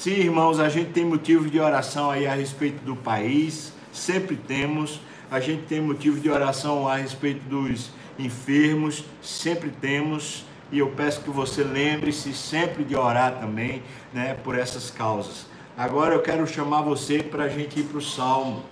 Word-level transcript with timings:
Sim, 0.00 0.12
irmãos, 0.12 0.58
a 0.58 0.70
gente 0.70 0.92
tem 0.92 1.04
motivo 1.04 1.50
de 1.50 1.60
oração 1.60 2.10
aí 2.10 2.26
a 2.26 2.32
respeito 2.32 2.82
do 2.82 2.96
país, 2.96 3.70
sempre 3.92 4.34
temos. 4.34 4.98
A 5.30 5.40
gente 5.40 5.64
tem 5.64 5.78
motivo 5.78 6.18
de 6.18 6.30
oração 6.30 6.88
a 6.88 6.96
respeito 6.96 7.46
dos 7.46 7.90
enfermos, 8.18 9.04
sempre 9.20 9.68
temos. 9.68 10.46
E 10.72 10.78
eu 10.78 10.88
peço 10.92 11.20
que 11.20 11.28
você 11.28 11.62
lembre-se 11.62 12.32
sempre 12.32 12.82
de 12.82 12.96
orar 12.96 13.40
também, 13.40 13.82
né, 14.10 14.32
por 14.42 14.58
essas 14.58 14.90
causas. 14.90 15.44
Agora 15.76 16.14
eu 16.14 16.22
quero 16.22 16.46
chamar 16.46 16.80
você 16.80 17.22
para 17.22 17.44
a 17.44 17.48
gente 17.50 17.80
ir 17.80 17.82
para 17.82 17.98
o 17.98 18.02
Salmo. 18.02 18.62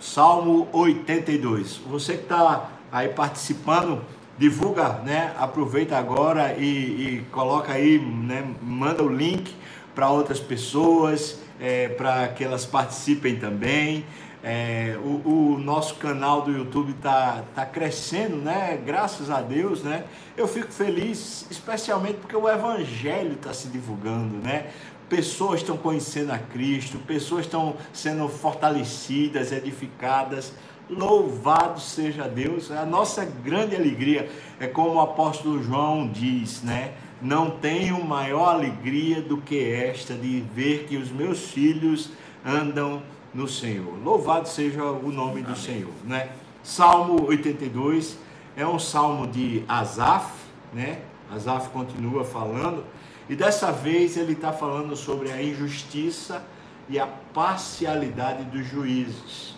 Salmo 0.00 0.68
82. 0.72 1.82
Você 1.86 2.14
que 2.14 2.22
está 2.22 2.70
aí 2.90 3.10
participando, 3.10 4.00
divulga, 4.38 4.88
né? 5.04 5.34
Aproveita 5.38 5.98
agora 5.98 6.54
e, 6.54 6.64
e 6.64 7.26
coloca 7.30 7.74
aí, 7.74 7.98
né? 7.98 8.54
Manda 8.62 9.02
o 9.02 9.14
link 9.14 9.54
para 9.94 10.10
outras 10.10 10.40
pessoas, 10.40 11.38
é, 11.60 11.88
para 11.88 12.28
que 12.28 12.44
elas 12.44 12.64
participem 12.64 13.36
também. 13.36 14.04
É, 14.44 14.98
o, 14.98 15.54
o, 15.54 15.58
nosso 15.58 15.94
canal 15.94 16.42
do 16.42 16.50
YouTube 16.50 16.90
está 16.90 17.44
tá 17.54 17.64
crescendo, 17.64 18.36
né? 18.36 18.76
Graças 18.84 19.30
a 19.30 19.40
Deus, 19.40 19.84
né? 19.84 20.04
Eu 20.36 20.48
fico 20.48 20.72
feliz, 20.72 21.46
especialmente 21.48 22.16
porque 22.16 22.34
o 22.34 22.48
Evangelho 22.48 23.34
está 23.34 23.54
se 23.54 23.68
divulgando, 23.68 24.36
né? 24.38 24.66
Pessoas 25.08 25.60
estão 25.60 25.76
conhecendo 25.76 26.32
a 26.32 26.38
Cristo, 26.38 26.98
pessoas 27.06 27.44
estão 27.44 27.76
sendo 27.92 28.28
fortalecidas, 28.28 29.52
edificadas. 29.52 30.52
Louvado 30.96 31.80
seja 31.80 32.28
Deus! 32.28 32.70
A 32.70 32.84
nossa 32.84 33.24
grande 33.24 33.74
alegria 33.74 34.28
é 34.60 34.66
como 34.66 34.94
o 34.94 35.00
apóstolo 35.00 35.62
João 35.62 36.06
diz, 36.06 36.62
né? 36.62 36.92
Não 37.20 37.50
tenho 37.50 38.04
maior 38.04 38.50
alegria 38.50 39.22
do 39.22 39.38
que 39.38 39.72
esta 39.72 40.14
de 40.14 40.40
ver 40.54 40.86
que 40.86 40.96
os 40.96 41.10
meus 41.10 41.50
filhos 41.50 42.10
andam 42.44 43.02
no 43.32 43.48
Senhor. 43.48 43.96
Louvado 44.04 44.48
seja 44.48 44.84
o 44.84 45.10
nome 45.10 45.42
do 45.42 45.56
Senhor, 45.56 45.92
né? 46.04 46.30
Salmo 46.62 47.26
82 47.26 48.18
é 48.56 48.66
um 48.66 48.78
salmo 48.78 49.26
de 49.26 49.64
Asaf, 49.66 50.30
né? 50.72 51.00
Asaf 51.30 51.70
continua 51.70 52.24
falando 52.24 52.84
e 53.30 53.34
dessa 53.34 53.72
vez 53.72 54.16
ele 54.18 54.32
está 54.32 54.52
falando 54.52 54.94
sobre 54.94 55.32
a 55.32 55.42
injustiça 55.42 56.44
e 56.88 56.98
a 56.98 57.06
parcialidade 57.06 58.44
dos 58.44 58.66
juízes. 58.66 59.54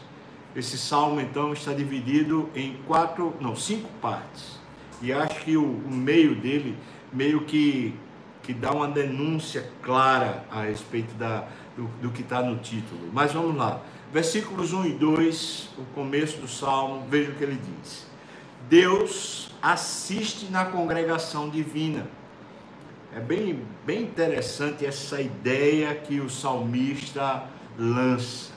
Esse 0.55 0.79
salmo 0.79 1.21
então 1.21 1.53
está 1.53 1.73
dividido 1.73 2.49
em 2.55 2.77
quatro, 2.87 3.35
não, 3.41 3.57
cinco 3.57 3.89
partes. 4.01 4.59
E 5.03 5.13
acho 5.13 5.41
que 5.41 5.57
o, 5.57 5.65
o 5.65 5.91
meio 5.91 6.35
dele 6.35 6.77
meio 7.13 7.43
que, 7.43 7.95
que 8.43 8.53
dá 8.53 8.73
uma 8.73 8.89
denúncia 8.89 9.69
clara 9.83 10.45
a 10.51 10.63
respeito 10.63 11.13
da, 11.15 11.47
do, 11.77 11.89
do 12.01 12.11
que 12.11 12.23
está 12.23 12.43
no 12.43 12.57
título. 12.59 13.11
Mas 13.13 13.33
vamos 13.33 13.57
lá. 13.57 13.81
Versículos 14.13 14.73
1 14.73 14.87
e 14.87 14.93
2, 14.93 15.71
o 15.77 15.85
começo 15.95 16.39
do 16.39 16.47
salmo, 16.47 17.05
veja 17.09 17.33
o 17.33 17.35
que 17.35 17.43
ele 17.43 17.61
diz. 17.83 18.07
Deus 18.69 19.51
assiste 19.61 20.47
na 20.47 20.65
congregação 20.67 21.51
divina. 21.51 22.07
É 23.15 23.21
bem, 23.21 23.61
bem 23.85 24.03
interessante 24.03 24.87
essa 24.87 25.21
ideia 25.21 25.95
que 25.95 26.21
o 26.21 26.31
salmista 26.31 27.45
lança. 27.77 28.54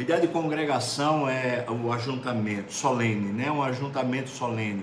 A 0.00 0.02
ideia 0.02 0.18
de 0.18 0.28
congregação 0.28 1.28
é 1.28 1.62
o 1.68 1.92
ajuntamento 1.92 2.72
solene, 2.72 3.30
né? 3.34 3.52
um 3.52 3.62
ajuntamento 3.62 4.30
solene 4.30 4.82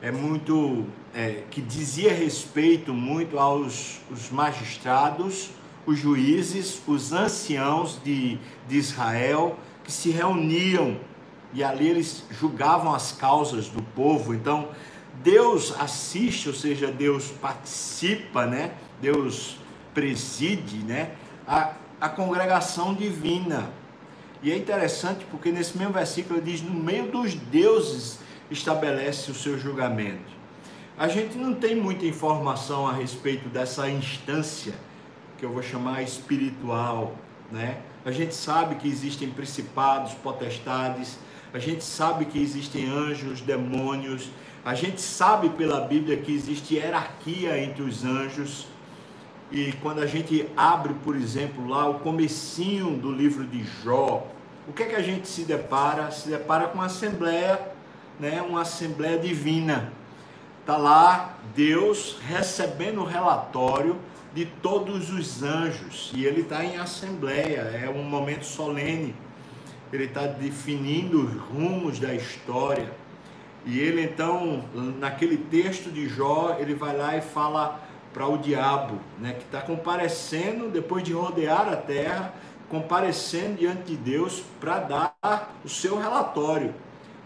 é 0.00 0.12
muito 0.12 0.86
é, 1.12 1.42
que 1.50 1.60
dizia 1.60 2.12
respeito 2.12 2.94
muito 2.94 3.40
aos 3.40 3.98
os 4.08 4.30
magistrados, 4.30 5.50
os 5.84 5.98
juízes, 5.98 6.80
os 6.86 7.12
anciãos 7.12 8.00
de, 8.04 8.38
de 8.68 8.76
Israel 8.76 9.58
que 9.82 9.90
se 9.90 10.10
reuniam 10.10 10.96
e 11.52 11.64
ali 11.64 11.88
eles 11.88 12.24
julgavam 12.30 12.94
as 12.94 13.10
causas 13.10 13.66
do 13.66 13.82
povo. 13.82 14.32
Então 14.32 14.68
Deus 15.24 15.74
assiste, 15.76 16.46
ou 16.46 16.54
seja, 16.54 16.86
Deus 16.92 17.32
participa, 17.32 18.46
né? 18.46 18.74
Deus 19.00 19.58
preside, 19.92 20.76
né? 20.84 21.16
A, 21.48 21.72
a 22.00 22.08
congregação 22.08 22.94
divina. 22.94 23.84
E 24.46 24.52
é 24.52 24.56
interessante 24.56 25.26
porque 25.28 25.50
nesse 25.50 25.76
mesmo 25.76 25.92
versículo 25.92 26.38
ele 26.38 26.52
diz: 26.52 26.62
no 26.62 26.72
meio 26.72 27.10
dos 27.10 27.34
deuses 27.34 28.20
estabelece 28.48 29.28
o 29.28 29.34
seu 29.34 29.58
julgamento. 29.58 30.36
A 30.96 31.08
gente 31.08 31.36
não 31.36 31.52
tem 31.52 31.74
muita 31.74 32.06
informação 32.06 32.86
a 32.86 32.92
respeito 32.92 33.48
dessa 33.48 33.90
instância 33.90 34.72
que 35.36 35.44
eu 35.44 35.50
vou 35.50 35.64
chamar 35.64 36.00
espiritual, 36.02 37.16
né? 37.50 37.78
A 38.04 38.12
gente 38.12 38.36
sabe 38.36 38.76
que 38.76 38.86
existem 38.86 39.28
principados, 39.28 40.14
potestades, 40.14 41.18
a 41.52 41.58
gente 41.58 41.82
sabe 41.82 42.24
que 42.26 42.40
existem 42.40 42.88
anjos, 42.88 43.40
demônios, 43.40 44.30
a 44.64 44.76
gente 44.76 45.00
sabe 45.00 45.48
pela 45.48 45.80
Bíblia 45.80 46.18
que 46.18 46.32
existe 46.32 46.76
hierarquia 46.76 47.58
entre 47.58 47.82
os 47.82 48.04
anjos. 48.04 48.68
E 49.50 49.72
quando 49.82 49.98
a 49.98 50.06
gente 50.06 50.46
abre, 50.56 50.94
por 51.02 51.16
exemplo, 51.16 51.66
lá 51.66 51.88
o 51.88 51.98
comecinho 51.98 52.96
do 52.96 53.10
livro 53.10 53.44
de 53.44 53.64
Jó, 53.82 54.35
o 54.68 54.72
que 54.72 54.82
é 54.82 54.86
que 54.86 54.96
a 54.96 55.02
gente 55.02 55.28
se 55.28 55.42
depara? 55.42 56.10
Se 56.10 56.28
depara 56.28 56.68
com 56.68 56.74
uma 56.74 56.86
assembleia 56.86 57.76
né, 58.18 58.42
uma 58.42 58.62
assembleia 58.62 59.18
divina. 59.18 59.92
Está 60.60 60.76
lá 60.76 61.36
Deus 61.54 62.18
recebendo 62.26 63.00
o 63.00 63.04
relatório 63.04 63.96
de 64.34 64.46
todos 64.46 65.10
os 65.10 65.42
anjos 65.42 66.10
e 66.14 66.24
ele 66.24 66.42
está 66.42 66.64
em 66.64 66.76
assembleia, 66.76 67.60
é 67.60 67.88
um 67.88 68.02
momento 68.02 68.44
solene. 68.44 69.14
Ele 69.92 70.04
está 70.04 70.26
definindo 70.26 71.24
os 71.24 71.40
rumos 71.40 71.98
da 71.98 72.12
história. 72.12 72.90
E 73.64 73.78
ele 73.78 74.02
então, 74.02 74.64
naquele 74.74 75.36
texto 75.36 75.90
de 75.90 76.08
Jó, 76.08 76.56
ele 76.58 76.74
vai 76.74 76.96
lá 76.96 77.16
e 77.16 77.20
fala 77.20 77.80
para 78.12 78.26
o 78.26 78.38
diabo, 78.38 78.98
né, 79.18 79.34
que 79.34 79.44
está 79.44 79.60
comparecendo 79.60 80.70
depois 80.70 81.02
de 81.02 81.12
rodear 81.12 81.68
a 81.68 81.76
terra, 81.76 82.34
comparecendo 82.68 83.58
diante 83.58 83.84
de 83.84 83.96
Deus 83.96 84.42
para 84.60 84.80
dar 84.80 85.56
o 85.64 85.68
seu 85.68 85.98
relatório. 85.98 86.74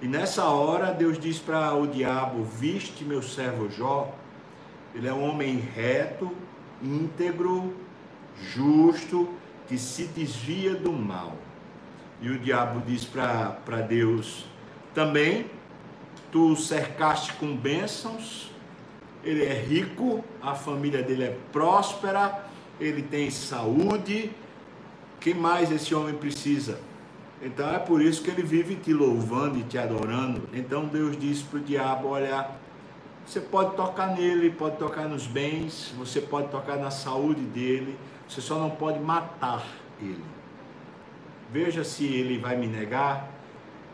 E 0.02 0.06
nessa 0.06 0.44
hora 0.44 0.92
Deus 0.92 1.18
diz 1.18 1.38
para 1.38 1.74
o 1.74 1.86
diabo: 1.86 2.44
Viste 2.44 3.04
meu 3.04 3.22
servo 3.22 3.68
Jó, 3.70 4.14
ele 4.94 5.08
é 5.08 5.12
um 5.12 5.28
homem 5.28 5.56
reto, 5.56 6.30
íntegro, 6.82 7.74
justo, 8.54 9.28
que 9.68 9.78
se 9.78 10.04
desvia 10.04 10.74
do 10.74 10.92
mal. 10.92 11.36
E 12.20 12.28
o 12.28 12.38
diabo 12.38 12.82
diz 12.86 13.04
para 13.04 13.82
Deus: 13.88 14.46
Também 14.94 15.46
tu 16.32 16.56
cercaste 16.56 17.32
com 17.34 17.56
bênçãos, 17.56 18.50
ele 19.22 19.44
é 19.44 19.52
rico, 19.52 20.24
a 20.40 20.54
família 20.54 21.02
dele 21.02 21.24
é 21.24 21.36
próspera, 21.52 22.44
ele 22.80 23.02
tem 23.02 23.30
saúde. 23.30 24.30
Que 25.20 25.34
mais 25.34 25.70
esse 25.70 25.94
homem 25.94 26.14
precisa? 26.14 26.80
Então 27.42 27.70
é 27.70 27.78
por 27.78 28.02
isso 28.02 28.22
que 28.22 28.30
ele 28.30 28.42
vive 28.42 28.76
te 28.76 28.92
louvando 28.92 29.58
e 29.58 29.62
te 29.62 29.78
adorando. 29.78 30.48
Então 30.52 30.86
Deus 30.86 31.16
disse 31.18 31.44
para 31.44 31.58
o 31.58 31.62
diabo: 31.62 32.08
Olha, 32.08 32.48
você 33.24 33.40
pode 33.40 33.76
tocar 33.76 34.08
nele, 34.08 34.50
pode 34.50 34.76
tocar 34.76 35.08
nos 35.08 35.26
bens, 35.26 35.92
você 35.96 36.20
pode 36.20 36.48
tocar 36.48 36.76
na 36.76 36.90
saúde 36.90 37.42
dele, 37.42 37.96
você 38.28 38.40
só 38.40 38.58
não 38.58 38.70
pode 38.70 38.98
matar 38.98 39.64
ele. 40.00 40.24
Veja 41.52 41.84
se 41.84 42.04
ele 42.04 42.38
vai 42.38 42.56
me 42.56 42.66
negar. 42.66 43.28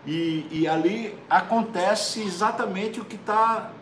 E, 0.07 0.47
e 0.51 0.69
ali 0.69 1.17
acontece 1.29 2.23
exatamente 2.23 3.01
o 3.01 3.05
que 3.05 3.17
está 3.17 3.73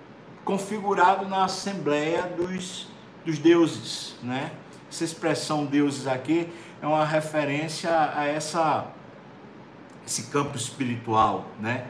configurado 0.44 1.28
na 1.28 1.44
Assembleia 1.44 2.22
dos, 2.22 2.88
dos 3.24 3.38
Deuses. 3.38 4.16
Né? 4.22 4.52
Essa 4.90 5.04
expressão 5.04 5.66
deuses 5.66 6.06
aqui 6.06 6.48
é 6.84 6.86
uma 6.86 7.04
referência 7.06 7.90
a 8.14 8.26
essa 8.26 8.86
esse 10.06 10.24
campo 10.24 10.54
espiritual, 10.54 11.46
né? 11.58 11.86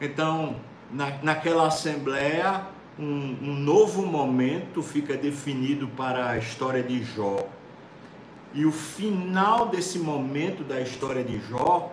Então, 0.00 0.56
na, 0.90 1.18
naquela 1.22 1.68
assembleia, 1.68 2.62
um, 2.98 3.04
um, 3.04 3.54
novo 3.54 4.04
momento 4.04 4.82
fica 4.82 5.16
definido 5.16 5.86
para 5.86 6.30
a 6.30 6.36
história 6.36 6.82
de 6.82 7.04
Jó. 7.04 7.46
E 8.52 8.66
o 8.66 8.72
final 8.72 9.68
desse 9.68 10.00
momento 10.00 10.64
da 10.64 10.80
história 10.80 11.22
de 11.22 11.38
Jó, 11.48 11.92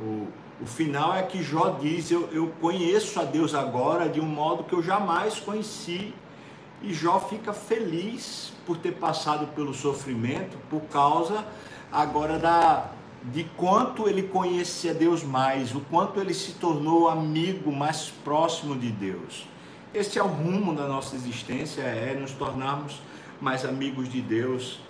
o, 0.00 0.26
o 0.60 0.66
final 0.66 1.14
é 1.14 1.22
que 1.22 1.44
Jó 1.44 1.78
diz: 1.80 2.10
eu, 2.10 2.28
eu 2.32 2.52
conheço 2.60 3.20
a 3.20 3.24
Deus 3.24 3.54
agora 3.54 4.08
de 4.08 4.20
um 4.20 4.26
modo 4.26 4.64
que 4.64 4.72
eu 4.72 4.82
jamais 4.82 5.38
conheci. 5.38 6.12
E 6.82 6.92
Jó 6.92 7.18
fica 7.20 7.52
feliz 7.52 8.52
por 8.66 8.76
ter 8.78 8.92
passado 8.92 9.48
pelo 9.48 9.74
sofrimento, 9.74 10.56
por 10.70 10.82
causa 10.82 11.44
agora 11.90 12.38
da, 12.38 12.90
de 13.24 13.44
quanto 13.56 14.08
ele 14.08 14.22
conhecia 14.22 14.94
Deus 14.94 15.22
mais, 15.22 15.74
o 15.74 15.80
quanto 15.80 16.20
ele 16.20 16.34
se 16.34 16.52
tornou 16.52 17.08
amigo 17.08 17.72
mais 17.72 18.10
próximo 18.24 18.76
de 18.76 18.90
Deus. 18.90 19.46
Esse 19.92 20.18
é 20.18 20.22
o 20.22 20.26
rumo 20.26 20.74
da 20.74 20.86
nossa 20.86 21.16
existência, 21.16 21.82
é 21.82 22.14
nos 22.14 22.32
tornarmos 22.32 23.00
mais 23.40 23.64
amigos 23.64 24.08
de 24.08 24.20
Deus, 24.20 24.80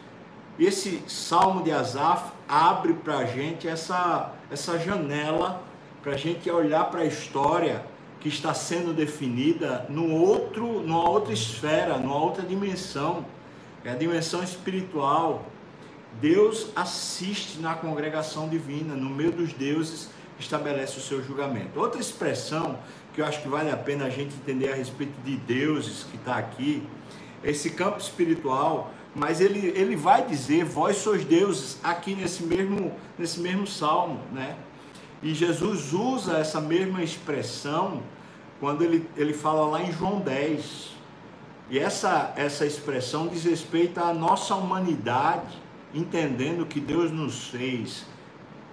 esse 0.58 1.05
salmo 1.06 1.62
de 1.62 1.70
Asaf 1.70 2.32
abre 2.49 2.93
para 2.93 3.19
a 3.19 3.25
gente 3.25 3.69
essa, 3.69 4.32
essa 4.50 4.76
janela 4.76 5.62
para 6.02 6.12
a 6.12 6.17
gente 6.17 6.50
olhar 6.50 6.90
para 6.90 7.02
a 7.02 7.05
história 7.05 7.85
que 8.20 8.28
está 8.28 8.52
sendo 8.52 8.92
definida 8.92 9.86
no 9.88 10.12
outro, 10.12 10.80
numa 10.82 11.08
outra 11.08 11.32
esfera, 11.32 11.98
numa 11.98 12.16
outra 12.16 12.42
dimensão, 12.42 13.24
é 13.84 13.90
a 13.90 13.94
dimensão 13.94 14.42
espiritual. 14.42 15.46
Deus 16.20 16.70
assiste 16.74 17.60
na 17.60 17.74
congregação 17.74 18.48
divina, 18.48 18.94
no 18.94 19.08
meio 19.08 19.30
dos 19.30 19.52
deuses, 19.52 20.10
estabelece 20.38 20.98
o 20.98 21.00
seu 21.00 21.22
julgamento. 21.22 21.78
Outra 21.78 22.00
expressão 22.00 22.78
que 23.12 23.20
eu 23.20 23.26
acho 23.26 23.42
que 23.42 23.48
vale 23.48 23.70
a 23.70 23.76
pena 23.76 24.06
a 24.06 24.10
gente 24.10 24.34
entender 24.34 24.70
a 24.70 24.74
respeito 24.74 25.20
de 25.22 25.36
deuses 25.36 26.04
que 26.04 26.16
está 26.16 26.36
aqui, 26.36 26.82
esse 27.42 27.70
campo 27.70 27.98
espiritual, 27.98 28.92
mas 29.14 29.40
ele, 29.40 29.72
ele 29.74 29.96
vai 29.96 30.24
dizer, 30.24 30.64
vós 30.64 30.96
sois 30.96 31.24
deuses, 31.24 31.78
aqui 31.82 32.14
nesse 32.14 32.42
mesmo, 32.42 32.92
nesse 33.18 33.40
mesmo 33.40 33.66
salmo, 33.66 34.20
né? 34.32 34.56
E 35.22 35.34
Jesus 35.34 35.92
usa 35.92 36.38
essa 36.38 36.60
mesma 36.60 37.02
expressão 37.02 38.02
quando 38.60 38.82
ele, 38.82 39.08
ele 39.16 39.32
fala 39.32 39.66
lá 39.66 39.82
em 39.82 39.92
João 39.92 40.20
10. 40.20 40.96
E 41.70 41.78
essa, 41.78 42.32
essa 42.36 42.64
expressão 42.64 43.28
diz 43.28 43.44
respeito 43.44 44.00
à 44.00 44.12
nossa 44.12 44.54
humanidade, 44.54 45.60
entendendo 45.94 46.66
que 46.66 46.80
Deus 46.80 47.10
nos 47.10 47.48
fez 47.48 48.06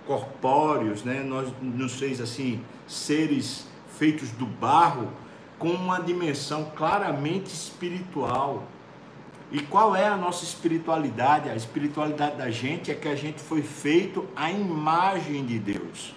corpóreos, 0.05 1.03
né? 1.03 1.23
Nós 1.23 1.51
nos 1.61 1.95
fez 1.95 2.21
assim 2.21 2.61
seres 2.87 3.67
feitos 3.97 4.29
do 4.31 4.45
barro 4.45 5.11
com 5.57 5.69
uma 5.69 5.99
dimensão 5.99 6.71
claramente 6.75 7.47
espiritual. 7.47 8.63
E 9.51 9.61
qual 9.61 9.95
é 9.95 10.07
a 10.07 10.17
nossa 10.17 10.43
espiritualidade? 10.43 11.49
A 11.49 11.55
espiritualidade 11.55 12.37
da 12.37 12.49
gente 12.49 12.91
é 12.91 12.95
que 12.95 13.07
a 13.07 13.15
gente 13.15 13.41
foi 13.41 13.61
feito 13.61 14.27
à 14.35 14.51
imagem 14.51 15.45
de 15.45 15.59
Deus. 15.59 16.13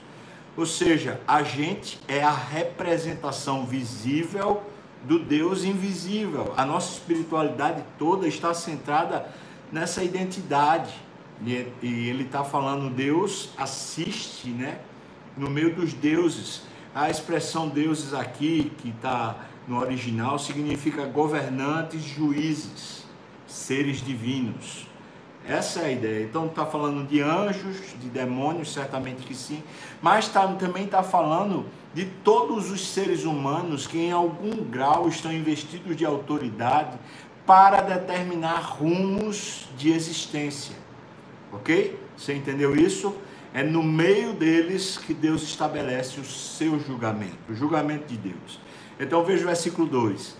Ou 0.58 0.66
seja, 0.66 1.20
a 1.24 1.44
gente 1.44 2.00
é 2.08 2.20
a 2.20 2.32
representação 2.32 3.64
visível 3.64 4.60
do 5.04 5.16
Deus 5.16 5.62
invisível. 5.62 6.52
A 6.56 6.66
nossa 6.66 6.94
espiritualidade 6.94 7.84
toda 7.96 8.26
está 8.26 8.52
centrada 8.52 9.32
nessa 9.70 10.02
identidade. 10.02 10.92
E 11.40 12.08
ele 12.08 12.24
está 12.24 12.42
falando, 12.42 12.92
Deus 12.92 13.50
assiste, 13.56 14.48
né? 14.48 14.80
No 15.36 15.48
meio 15.48 15.76
dos 15.76 15.94
deuses. 15.94 16.62
A 16.92 17.08
expressão 17.08 17.68
deuses 17.68 18.12
aqui, 18.12 18.72
que 18.78 18.88
está 18.88 19.36
no 19.68 19.78
original, 19.78 20.40
significa 20.40 21.06
governantes, 21.06 22.02
juízes, 22.02 23.04
seres 23.46 23.98
divinos. 23.98 24.87
Essa 25.48 25.80
é 25.80 25.86
a 25.86 25.90
ideia. 25.90 26.24
Então 26.24 26.46
está 26.46 26.66
falando 26.66 27.08
de 27.08 27.22
anjos, 27.22 27.78
de 27.98 28.08
demônios, 28.10 28.70
certamente 28.70 29.22
que 29.22 29.34
sim, 29.34 29.62
mas 30.02 30.28
tá, 30.28 30.46
também 30.54 30.84
está 30.84 31.02
falando 31.02 31.64
de 31.94 32.04
todos 32.04 32.70
os 32.70 32.86
seres 32.86 33.24
humanos 33.24 33.86
que 33.86 33.98
em 33.98 34.12
algum 34.12 34.62
grau 34.62 35.08
estão 35.08 35.32
investidos 35.32 35.96
de 35.96 36.04
autoridade 36.04 36.98
para 37.46 37.80
determinar 37.80 38.60
rumos 38.60 39.66
de 39.78 39.90
existência. 39.90 40.76
Ok? 41.50 41.98
Você 42.14 42.34
entendeu 42.34 42.76
isso? 42.76 43.16
É 43.54 43.62
no 43.62 43.82
meio 43.82 44.34
deles 44.34 44.98
que 44.98 45.14
Deus 45.14 45.42
estabelece 45.42 46.20
o 46.20 46.24
seu 46.24 46.78
julgamento, 46.78 47.38
o 47.48 47.54
julgamento 47.54 48.06
de 48.06 48.18
Deus. 48.18 48.60
Então 49.00 49.24
veja 49.24 49.44
o 49.44 49.46
versículo 49.46 49.88
2. 49.88 50.36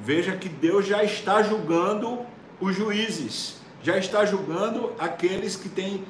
Veja 0.00 0.36
que 0.36 0.48
Deus 0.48 0.86
já 0.86 1.04
está 1.04 1.40
julgando 1.40 2.18
os 2.60 2.74
juízes, 2.74 3.60
já 3.84 3.98
está 3.98 4.24
julgando 4.24 4.92
aqueles 4.98 5.56
que 5.56 5.68
têm 5.68 6.02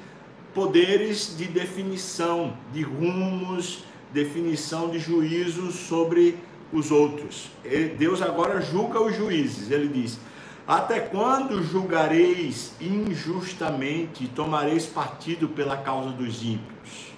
poderes 0.54 1.36
de 1.36 1.46
definição, 1.46 2.56
de 2.72 2.82
rumos, 2.82 3.84
definição 4.12 4.88
de 4.88 5.00
juízos 5.00 5.74
sobre 5.74 6.38
os 6.72 6.92
outros. 6.92 7.50
Deus 7.98 8.22
agora 8.22 8.60
julga 8.60 9.02
os 9.02 9.16
juízes. 9.16 9.72
Ele 9.72 9.88
diz: 9.88 10.20
até 10.64 11.00
quando 11.00 11.64
julgareis 11.64 12.74
injustamente 12.80 14.22
e 14.22 14.28
tomareis 14.28 14.86
partido 14.86 15.48
pela 15.48 15.76
causa 15.76 16.10
dos 16.10 16.44
ímpios? 16.44 17.12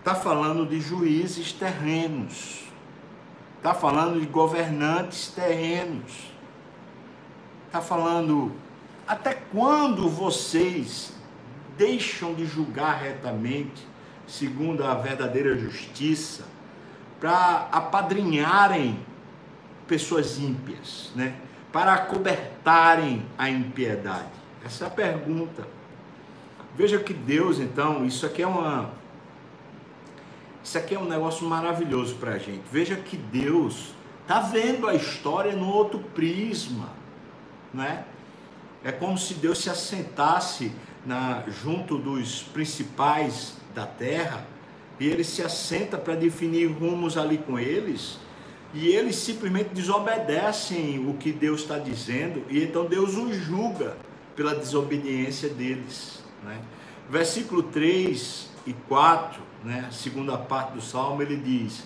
Está 0.00 0.16
falando 0.16 0.66
de 0.66 0.80
juízes 0.80 1.52
terrenos. 1.52 2.69
Está 3.60 3.74
falando 3.74 4.18
de 4.18 4.26
governantes 4.26 5.28
terrenos. 5.28 6.32
Está 7.66 7.80
falando 7.80 8.52
até 9.06 9.34
quando 9.34 10.08
vocês 10.08 11.12
deixam 11.76 12.34
de 12.34 12.46
julgar 12.46 13.00
retamente, 13.00 13.86
segundo 14.26 14.84
a 14.84 14.94
verdadeira 14.94 15.56
justiça? 15.58 16.44
para 17.20 17.68
apadrinharem 17.70 18.98
pessoas 19.86 20.38
ímpias, 20.38 21.12
né? 21.14 21.34
para 21.70 21.92
acobertarem 21.92 23.24
a 23.36 23.50
impiedade? 23.50 24.30
Essa 24.64 24.84
é 24.84 24.86
a 24.86 24.90
pergunta. 24.90 25.68
Veja 26.74 26.98
que 26.98 27.12
Deus, 27.12 27.58
então, 27.58 28.04
isso 28.06 28.24
aqui 28.24 28.42
é 28.42 28.46
uma. 28.46 28.90
Isso 30.62 30.76
aqui 30.76 30.94
é 30.94 30.98
um 30.98 31.08
negócio 31.08 31.46
maravilhoso 31.46 32.16
para 32.16 32.32
a 32.32 32.38
gente. 32.38 32.62
Veja 32.70 32.96
que 32.96 33.16
Deus 33.16 33.94
está 34.22 34.40
vendo 34.40 34.86
a 34.86 34.94
história 34.94 35.52
no 35.56 35.68
outro 35.68 35.98
prisma, 35.98 36.90
né? 37.72 38.04
É 38.84 38.92
como 38.92 39.18
se 39.18 39.34
Deus 39.34 39.58
se 39.58 39.68
assentasse 39.68 40.72
na, 41.04 41.44
junto 41.48 41.98
dos 41.98 42.42
principais 42.42 43.54
da 43.74 43.86
terra 43.86 44.46
e 45.00 45.06
ele 45.06 45.24
se 45.24 45.42
assenta 45.42 45.96
para 45.96 46.14
definir 46.14 46.66
rumos 46.66 47.16
ali 47.16 47.38
com 47.38 47.58
eles, 47.58 48.18
e 48.74 48.88
eles 48.88 49.16
simplesmente 49.16 49.70
desobedecem 49.70 51.04
o 51.08 51.14
que 51.14 51.32
Deus 51.32 51.62
está 51.62 51.78
dizendo, 51.78 52.44
e 52.50 52.62
então 52.62 52.84
Deus 52.84 53.16
os 53.16 53.34
julga 53.34 53.96
pela 54.36 54.54
desobediência 54.54 55.48
deles. 55.48 56.22
Né? 56.44 56.60
Versículo 57.08 57.62
3 57.64 58.49
e 58.49 58.49
4, 58.88 59.42
né, 59.64 59.88
segunda 59.90 60.36
parte 60.38 60.72
do 60.72 60.80
salmo, 60.80 61.22
ele 61.22 61.36
diz: 61.36 61.84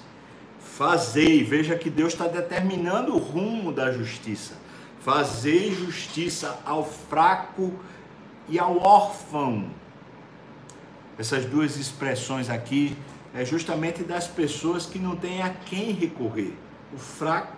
Fazei, 0.58 1.42
veja 1.44 1.76
que 1.76 1.88
Deus 1.90 2.12
está 2.12 2.26
determinando 2.26 3.14
o 3.14 3.18
rumo 3.18 3.72
da 3.72 3.92
justiça. 3.92 4.54
Fazei 5.00 5.74
justiça 5.74 6.58
ao 6.64 6.84
fraco 6.84 7.72
e 8.48 8.58
ao 8.58 8.78
órfão 8.78 9.70
essas 11.18 11.44
duas 11.44 11.76
expressões 11.76 12.50
aqui 12.50 12.96
é 13.32 13.44
justamente 13.44 14.02
das 14.02 14.26
pessoas 14.26 14.84
que 14.84 14.98
não 14.98 15.14
têm 15.14 15.42
a 15.42 15.50
quem 15.50 15.92
recorrer, 15.92 16.54
o 16.92 16.98
fraco 16.98 17.56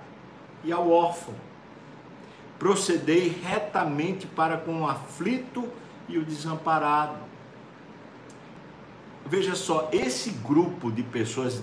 e 0.62 0.73
ao 0.73 0.90
órfão. 0.90 1.35
Procedei 2.58 3.40
retamente 3.42 4.26
para 4.26 4.58
com 4.58 4.82
o 4.82 4.88
aflito 4.88 5.68
e 6.08 6.18
o 6.18 6.25
desamparado. 6.25 7.18
Veja 9.28 9.56
só, 9.56 9.88
esse 9.92 10.30
grupo 10.30 10.90
de 10.90 11.02
pessoas 11.02 11.61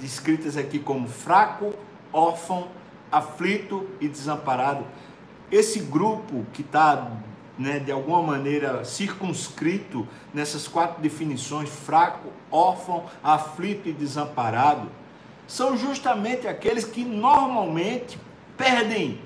descritas 0.00 0.56
aqui 0.56 0.78
como 0.78 1.06
fraco, 1.06 1.74
órfão, 2.10 2.68
aflito 3.10 3.86
e 4.00 4.08
desamparado, 4.08 4.86
esse 5.50 5.80
grupo 5.80 6.46
que 6.54 6.62
está 6.62 7.12
né, 7.58 7.78
de 7.78 7.92
alguma 7.92 8.22
maneira 8.22 8.82
circunscrito 8.86 10.08
nessas 10.32 10.66
quatro 10.66 11.02
definições, 11.02 11.68
fraco, 11.68 12.30
órfão, 12.50 13.04
aflito 13.22 13.90
e 13.90 13.92
desamparado, 13.92 14.88
são 15.46 15.76
justamente 15.76 16.48
aqueles 16.48 16.84
que 16.84 17.04
normalmente 17.04 18.18
perdem 18.56 19.20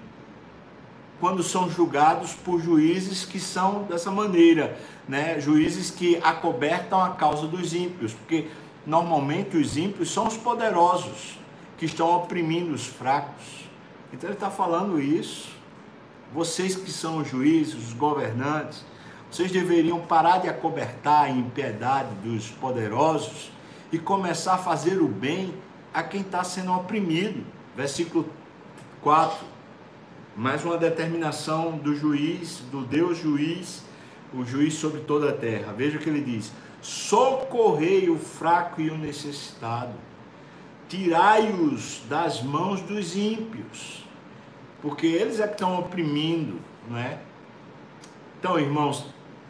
quando 1.21 1.43
são 1.43 1.71
julgados 1.71 2.35
por 2.35 2.61
juízes 2.61 3.25
que 3.25 3.41
são 3.41 3.85
dessa 3.85 4.11
maneira, 4.11 4.77
né? 5.09 5.41
Juízes 5.41 5.91
que 5.91 6.17
acobertam 6.23 7.01
a 7.01 7.11
causa 7.11 7.47
dos 7.47 7.75
ímpios, 7.75 8.13
porque 8.13 8.49
normalmente 8.87 9.57
os 9.57 9.77
ímpios 9.77 10.11
são 10.11 10.27
os 10.27 10.37
poderosos 10.37 11.39
que 11.79 11.87
estão 11.87 12.15
oprimindo 12.17 12.75
os 12.75 12.87
fracos. 12.87 13.67
Então 14.13 14.29
ele 14.29 14.37
está 14.37 14.51
falando 14.51 15.01
isso 15.01 15.57
vocês 16.33 16.75
que 16.77 16.91
são 16.91 17.19
os 17.19 17.29
juízes, 17.29 17.75
os 17.75 17.93
governantes, 17.93 18.85
vocês 19.31 19.51
deveriam 19.51 20.01
parar 20.01 20.39
de 20.39 20.49
acobertar 20.49 21.25
a 21.25 21.31
impiedade 21.31 22.15
dos 22.23 22.49
poderosos 22.49 23.51
e 23.93 23.99
começar 23.99 24.55
a 24.55 24.59
fazer 24.59 25.01
o 25.01 25.09
bem 25.09 25.55
a 25.93 26.03
quem 26.03 26.21
está 26.21 26.45
sendo 26.45 26.73
oprimido. 26.73 27.45
Versículo 27.75 28.29
4. 29.03 29.56
Mais 30.37 30.65
uma 30.65 30.77
determinação 30.77 31.79
do 31.79 31.97
juiz, 31.97 32.63
do 32.71 32.83
Deus 32.83 33.19
juiz, 33.19 33.83
o 34.35 34.45
juiz 34.45 34.75
sobre 34.75 35.01
toda 35.01 35.31
a 35.31 35.33
terra. 35.33 35.73
Veja 35.73 35.99
o 35.99 36.01
que 36.01 36.09
ele 36.09 36.21
diz: 36.21 36.53
socorrei 36.83 38.11
o 38.11 38.19
fraco 38.19 38.81
e 38.81 38.91
o 38.91 38.99
necessitado, 38.99 39.95
tirai-os 40.89 42.03
das 42.09 42.43
mãos 42.43 42.83
dos 42.83 43.17
ímpios 43.17 44.07
porque 44.87 45.07
eles 45.07 45.41
é 45.41 45.47
que 45.47 45.55
estão 45.55 45.79
oprimindo, 45.81 46.61
não 46.89 46.97
é? 46.97 47.19
Então, 48.39 48.57
irmãos, 48.57 49.05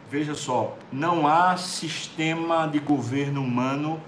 veja 0.09 0.33
só, 0.33 0.75
não 0.91 1.27
há 1.27 1.55
sistema 1.57 2.65
de 2.65 2.79
governo 2.79 3.43
humano 3.43 4.01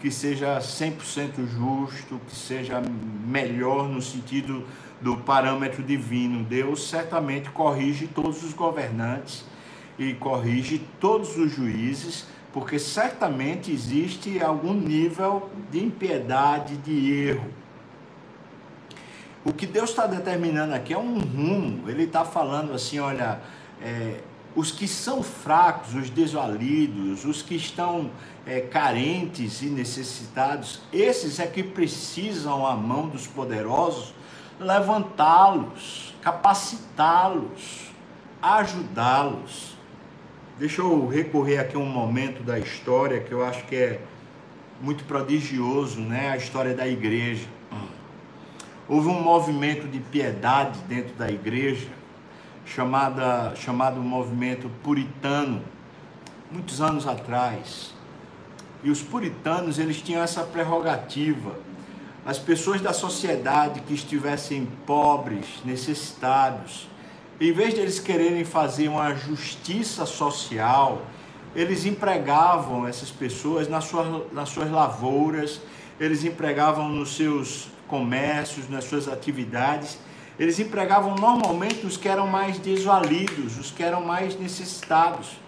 que 0.00 0.10
seja 0.10 0.58
100% 0.58 1.46
justo, 1.46 2.20
que 2.28 2.36
seja 2.36 2.82
melhor 3.26 3.88
no 3.88 4.02
sentido 4.02 4.66
do 5.00 5.16
parâmetro 5.18 5.82
divino. 5.82 6.44
Deus 6.44 6.88
certamente 6.88 7.50
corrige 7.50 8.06
todos 8.06 8.42
os 8.42 8.52
governantes 8.52 9.44
e 9.98 10.14
corrige 10.14 10.82
todos 11.00 11.36
os 11.36 11.52
juízes, 11.52 12.26
porque 12.52 12.78
certamente 12.78 13.70
existe 13.70 14.42
algum 14.42 14.74
nível 14.74 15.50
de 15.70 15.84
impiedade, 15.84 16.76
de 16.78 17.12
erro. 17.12 17.50
O 19.44 19.52
que 19.52 19.66
Deus 19.66 19.90
está 19.90 20.06
determinando 20.06 20.74
aqui 20.74 20.92
é 20.92 20.98
um 20.98 21.20
rumo. 21.20 21.88
Ele 21.88 22.04
está 22.04 22.24
falando 22.24 22.72
assim: 22.72 22.98
olha, 22.98 23.40
é, 23.80 24.20
os 24.56 24.72
que 24.72 24.88
são 24.88 25.22
fracos, 25.22 25.94
os 25.94 26.10
desvalidos, 26.10 27.24
os 27.24 27.42
que 27.42 27.54
estão 27.54 28.10
é, 28.46 28.60
carentes 28.60 29.62
e 29.62 29.66
necessitados, 29.66 30.80
esses 30.92 31.38
é 31.38 31.46
que 31.46 31.62
precisam 31.62 32.66
a 32.66 32.74
mão 32.74 33.06
dos 33.06 33.26
poderosos 33.26 34.14
levantá-los, 34.58 36.14
capacitá-los, 36.22 37.90
ajudá-los. 38.40 39.76
Deixa 40.58 40.80
eu 40.80 41.06
recorrer 41.06 41.58
aqui 41.58 41.76
a 41.76 41.78
um 41.78 41.86
momento 41.86 42.42
da 42.42 42.58
história 42.58 43.20
que 43.20 43.32
eu 43.32 43.44
acho 43.44 43.64
que 43.66 43.76
é 43.76 44.00
muito 44.80 45.04
prodigioso, 45.04 46.00
né? 46.00 46.30
A 46.30 46.36
história 46.36 46.74
da 46.74 46.86
igreja. 46.86 47.46
Houve 48.88 49.08
um 49.08 49.20
movimento 49.20 49.88
de 49.88 49.98
piedade 49.98 50.78
dentro 50.86 51.12
da 51.14 51.28
igreja, 51.28 51.88
chamada, 52.64 53.52
chamado 53.56 54.00
movimento 54.00 54.70
puritano, 54.82 55.60
muitos 56.52 56.80
anos 56.80 57.06
atrás. 57.06 57.92
E 58.84 58.90
os 58.90 59.02
puritanos, 59.02 59.80
eles 59.80 60.00
tinham 60.00 60.22
essa 60.22 60.44
prerrogativa. 60.44 61.56
As 62.26 62.40
pessoas 62.40 62.80
da 62.80 62.92
sociedade 62.92 63.82
que 63.82 63.94
estivessem 63.94 64.66
pobres, 64.84 65.46
necessitados, 65.64 66.88
em 67.40 67.52
vez 67.52 67.72
de 67.72 67.78
eles 67.78 68.00
quererem 68.00 68.44
fazer 68.44 68.88
uma 68.88 69.14
justiça 69.14 70.04
social, 70.04 71.02
eles 71.54 71.86
empregavam 71.86 72.84
essas 72.84 73.10
pessoas 73.12 73.68
nas 73.68 73.84
suas, 73.84 74.32
nas 74.32 74.48
suas 74.48 74.68
lavouras, 74.68 75.60
eles 76.00 76.24
empregavam 76.24 76.88
nos 76.88 77.14
seus 77.14 77.68
comércios, 77.86 78.68
nas 78.68 78.82
suas 78.82 79.06
atividades, 79.06 79.96
eles 80.36 80.58
empregavam 80.58 81.14
normalmente 81.14 81.86
os 81.86 81.96
que 81.96 82.08
eram 82.08 82.26
mais 82.26 82.58
desvalidos, 82.58 83.56
os 83.56 83.70
que 83.70 83.84
eram 83.84 84.04
mais 84.04 84.36
necessitados. 84.36 85.45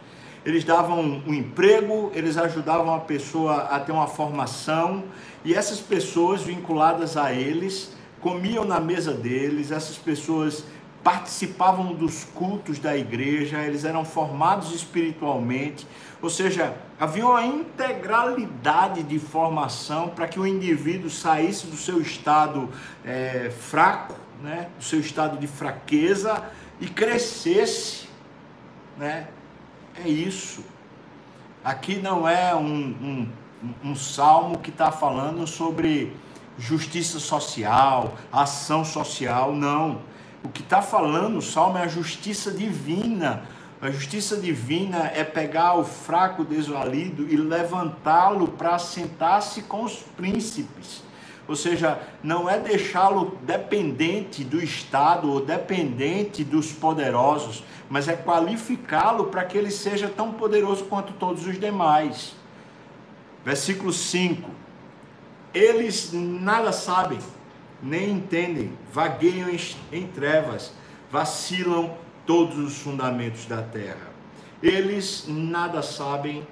Eles 0.48 0.64
davam 0.64 1.22
um 1.26 1.34
emprego, 1.34 2.10
eles 2.14 2.38
ajudavam 2.38 2.94
a 2.94 3.00
pessoa 3.00 3.64
a 3.64 3.78
ter 3.78 3.92
uma 3.92 4.06
formação, 4.06 5.04
e 5.44 5.52
essas 5.52 5.78
pessoas 5.78 6.40
vinculadas 6.40 7.18
a 7.18 7.34
eles 7.34 7.94
comiam 8.22 8.64
na 8.64 8.80
mesa 8.80 9.12
deles, 9.12 9.70
essas 9.70 9.98
pessoas 9.98 10.64
participavam 11.04 11.92
dos 11.92 12.24
cultos 12.24 12.78
da 12.78 12.96
igreja, 12.96 13.58
eles 13.58 13.84
eram 13.84 14.06
formados 14.06 14.74
espiritualmente, 14.74 15.86
ou 16.22 16.30
seja, 16.30 16.74
havia 16.98 17.26
uma 17.26 17.44
integralidade 17.44 19.02
de 19.02 19.18
formação 19.18 20.08
para 20.08 20.26
que 20.26 20.40
o 20.40 20.46
indivíduo 20.46 21.10
saísse 21.10 21.66
do 21.66 21.76
seu 21.76 22.00
estado 22.00 22.70
é, 23.04 23.50
fraco, 23.50 24.16
né, 24.42 24.70
do 24.78 24.82
seu 24.82 25.00
estado 25.00 25.36
de 25.36 25.46
fraqueza 25.46 26.42
e 26.80 26.86
crescesse, 26.86 28.08
né? 28.96 29.28
É 30.04 30.08
isso. 30.08 30.64
Aqui 31.64 31.96
não 31.96 32.28
é 32.28 32.54
um, 32.54 32.62
um, 32.62 33.28
um 33.90 33.94
salmo 33.96 34.58
que 34.58 34.70
está 34.70 34.92
falando 34.92 35.46
sobre 35.46 36.16
justiça 36.58 37.18
social, 37.18 38.16
ação 38.32 38.84
social, 38.84 39.54
não 39.54 40.00
o 40.42 40.48
que 40.48 40.62
está 40.62 40.80
falando 40.80 41.38
o 41.38 41.42
salmo 41.42 41.78
é 41.78 41.82
a 41.82 41.88
justiça 41.88 42.50
divina. 42.50 43.42
A 43.80 43.90
justiça 43.90 44.36
divina 44.36 45.10
é 45.14 45.22
pegar 45.22 45.74
o 45.74 45.84
fraco 45.84 46.44
desvalido 46.44 47.28
e 47.28 47.36
levantá-lo 47.36 48.48
para 48.48 48.78
sentar-se 48.78 49.62
com 49.62 49.84
os 49.84 49.96
príncipes. 50.16 51.02
Ou 51.48 51.56
seja, 51.56 51.98
não 52.22 52.48
é 52.48 52.58
deixá-lo 52.58 53.38
dependente 53.42 54.44
do 54.44 54.62
Estado 54.62 55.32
ou 55.32 55.40
dependente 55.40 56.44
dos 56.44 56.70
poderosos, 56.70 57.64
mas 57.88 58.06
é 58.06 58.14
qualificá-lo 58.14 59.24
para 59.24 59.44
que 59.44 59.56
ele 59.56 59.70
seja 59.70 60.08
tão 60.08 60.32
poderoso 60.32 60.84
quanto 60.84 61.14
todos 61.14 61.46
os 61.46 61.58
demais. 61.58 62.34
Versículo 63.44 63.92
5: 63.92 64.50
Eles 65.54 66.10
nada 66.12 66.70
sabem 66.70 67.18
nem 67.82 68.10
entendem, 68.10 68.72
vagueiam 68.92 69.48
em 69.92 70.06
trevas, 70.06 70.72
vacilam 71.10 71.96
todos 72.26 72.58
os 72.58 72.78
fundamentos 72.78 73.46
da 73.46 73.62
terra. 73.62 74.08
Eles 74.62 75.24
nada 75.28 75.82
sabem, 75.82 76.46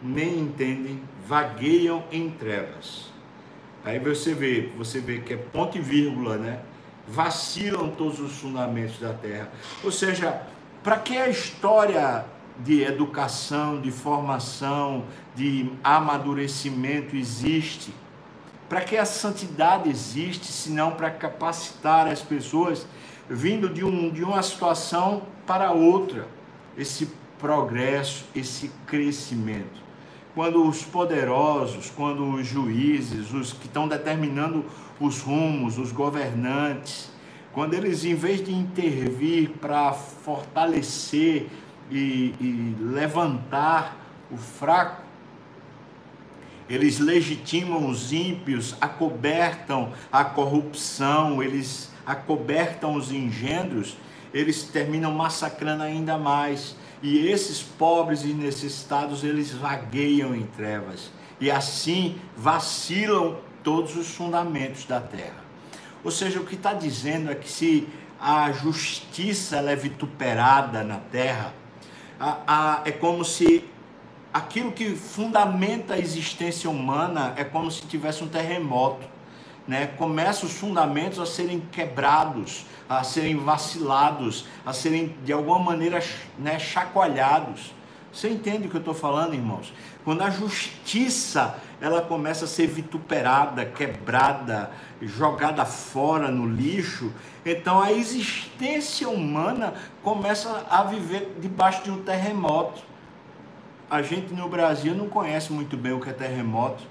nem 0.00 0.38
entendem, 0.38 1.02
vagueiam 1.26 2.04
em 2.10 2.30
trevas. 2.30 3.10
Aí 3.84 3.98
você 3.98 4.34
vê, 4.34 4.70
você 4.76 5.00
vê 5.00 5.18
que 5.18 5.34
é 5.34 5.36
ponto 5.36 5.76
e 5.76 5.80
vírgula, 5.80 6.36
né? 6.36 6.60
Vacilam 7.08 7.90
todos 7.90 8.20
os 8.20 8.38
fundamentos 8.38 8.98
da 8.98 9.12
terra. 9.12 9.50
Ou 9.82 9.90
seja, 9.90 10.42
para 10.82 10.98
que 10.98 11.16
a 11.16 11.28
história 11.28 12.24
de 12.58 12.82
educação, 12.82 13.80
de 13.80 13.90
formação, 13.90 15.04
de 15.34 15.70
amadurecimento 15.82 17.16
existe? 17.16 17.92
Para 18.68 18.80
que 18.80 18.96
a 18.96 19.04
santidade 19.04 19.88
existe, 19.88 20.46
senão 20.46 20.92
para 20.92 21.10
capacitar 21.10 22.06
as 22.06 22.22
pessoas 22.22 22.86
vindo 23.28 23.68
de, 23.68 23.84
um, 23.84 24.10
de 24.10 24.22
uma 24.22 24.42
situação 24.42 25.22
para 25.46 25.72
outra, 25.72 26.28
esse 26.76 27.10
progresso, 27.38 28.24
esse 28.34 28.70
crescimento. 28.86 29.81
Quando 30.34 30.66
os 30.66 30.82
poderosos, 30.82 31.90
quando 31.90 32.24
os 32.34 32.46
juízes, 32.46 33.32
os 33.32 33.52
que 33.52 33.66
estão 33.66 33.86
determinando 33.86 34.64
os 34.98 35.20
rumos, 35.20 35.78
os 35.78 35.92
governantes, 35.92 37.10
quando 37.52 37.74
eles, 37.74 38.04
em 38.04 38.14
vez 38.14 38.42
de 38.42 38.52
intervir 38.52 39.50
para 39.60 39.92
fortalecer 39.92 41.48
e, 41.90 42.34
e 42.40 42.76
levantar 42.80 43.98
o 44.30 44.36
fraco, 44.38 45.02
eles 46.68 46.98
legitimam 46.98 47.90
os 47.90 48.12
ímpios, 48.12 48.74
acobertam 48.80 49.92
a 50.10 50.24
corrupção, 50.24 51.42
eles 51.42 51.92
acobertam 52.06 52.94
os 52.94 53.12
engendros, 53.12 53.98
eles 54.32 54.62
terminam 54.62 55.12
massacrando 55.12 55.82
ainda 55.82 56.16
mais. 56.16 56.74
E 57.02 57.26
esses 57.26 57.60
pobres 57.60 58.22
e 58.22 58.28
necessitados, 58.28 59.24
eles 59.24 59.50
vagueiam 59.50 60.34
em 60.34 60.46
trevas. 60.46 61.10
E 61.40 61.50
assim 61.50 62.16
vacilam 62.36 63.36
todos 63.64 63.96
os 63.96 64.08
fundamentos 64.08 64.84
da 64.84 65.00
terra. 65.00 65.42
Ou 66.04 66.10
seja, 66.10 66.40
o 66.40 66.44
que 66.44 66.54
está 66.54 66.72
dizendo 66.72 67.30
é 67.30 67.34
que 67.34 67.48
se 67.48 67.88
a 68.20 68.52
justiça 68.52 69.56
é 69.56 69.74
vituperada 69.74 70.84
na 70.84 70.98
terra, 70.98 71.52
a, 72.18 72.38
a, 72.46 72.82
é 72.84 72.92
como 72.92 73.24
se 73.24 73.64
aquilo 74.32 74.70
que 74.72 74.94
fundamenta 74.94 75.94
a 75.94 75.98
existência 75.98 76.70
humana 76.70 77.34
é 77.36 77.44
como 77.44 77.70
se 77.70 77.82
tivesse 77.82 78.22
um 78.22 78.28
terremoto. 78.28 79.06
Né? 79.66 79.86
Começa 79.86 80.44
os 80.44 80.52
fundamentos 80.52 81.18
a 81.18 81.26
serem 81.26 81.60
quebrados, 81.60 82.66
a 82.88 83.04
serem 83.04 83.36
vacilados, 83.36 84.46
a 84.66 84.72
serem 84.72 85.14
de 85.24 85.32
alguma 85.32 85.58
maneira 85.58 86.02
né, 86.38 86.58
chacoalhados. 86.58 87.72
Você 88.12 88.28
entende 88.28 88.66
o 88.66 88.70
que 88.70 88.76
eu 88.76 88.80
estou 88.80 88.94
falando, 88.94 89.34
irmãos? 89.34 89.72
Quando 90.04 90.22
a 90.22 90.30
justiça 90.30 91.56
ela 91.80 92.02
começa 92.02 92.44
a 92.44 92.48
ser 92.48 92.66
vituperada, 92.66 93.64
quebrada, 93.64 94.70
jogada 95.00 95.64
fora 95.64 96.28
no 96.28 96.46
lixo, 96.46 97.12
então 97.46 97.80
a 97.80 97.92
existência 97.92 99.08
humana 99.08 99.74
começa 100.02 100.66
a 100.68 100.82
viver 100.84 101.36
debaixo 101.40 101.84
de 101.84 101.90
um 101.90 102.02
terremoto 102.02 102.92
a 103.92 104.00
gente 104.00 104.32
no 104.32 104.48
Brasil 104.48 104.94
não 104.94 105.06
conhece 105.06 105.52
muito 105.52 105.76
bem 105.76 105.92
o 105.92 106.00
que 106.00 106.08
é 106.08 106.14
terremoto, 106.14 106.82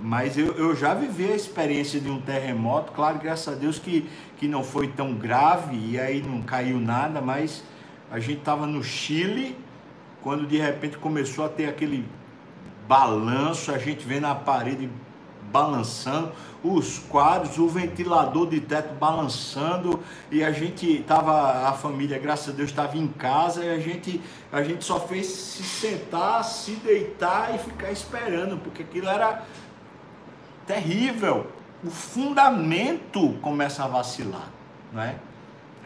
mas 0.00 0.36
eu, 0.36 0.52
eu 0.54 0.74
já 0.74 0.94
vivi 0.94 1.32
a 1.32 1.36
experiência 1.36 2.00
de 2.00 2.10
um 2.10 2.20
terremoto, 2.20 2.92
claro, 2.92 3.18
graças 3.18 3.54
a 3.54 3.56
Deus 3.56 3.78
que, 3.78 4.08
que 4.36 4.48
não 4.48 4.64
foi 4.64 4.88
tão 4.88 5.14
grave 5.14 5.76
e 5.76 5.98
aí 5.98 6.22
não 6.22 6.42
caiu 6.42 6.78
nada, 6.78 7.20
mas 7.20 7.62
a 8.10 8.18
gente 8.18 8.38
estava 8.38 8.66
no 8.66 8.82
Chile, 8.82 9.56
quando 10.22 10.46
de 10.46 10.58
repente 10.58 10.96
começou 10.98 11.44
a 11.44 11.48
ter 11.48 11.66
aquele 11.66 12.06
balanço, 12.86 13.72
a 13.72 13.78
gente 13.78 14.04
vendo 14.04 14.26
a 14.26 14.34
parede 14.34 14.88
balançando, 15.50 16.32
os 16.64 16.98
quadros, 16.98 17.58
o 17.58 17.68
ventilador 17.68 18.48
de 18.48 18.60
teto 18.60 18.94
balançando, 18.94 20.00
e 20.30 20.42
a 20.42 20.50
gente 20.50 21.04
tava, 21.06 21.68
a 21.68 21.72
família, 21.72 22.18
graças 22.18 22.48
a 22.48 22.56
Deus, 22.56 22.70
estava 22.70 22.96
em 22.96 23.06
casa, 23.06 23.64
e 23.64 23.70
a 23.70 23.78
gente, 23.78 24.20
a 24.50 24.62
gente 24.62 24.84
só 24.84 24.98
fez 24.98 25.26
se 25.26 25.62
sentar, 25.62 26.42
se 26.42 26.72
deitar 26.72 27.54
e 27.54 27.58
ficar 27.58 27.92
esperando, 27.92 28.56
porque 28.56 28.82
aquilo 28.82 29.08
era 29.08 29.44
terrível. 30.66 31.46
O 31.82 31.90
fundamento 31.90 33.34
começa 33.42 33.84
a 33.84 33.88
vacilar, 33.88 34.48
não 34.92 35.02
é? 35.02 35.16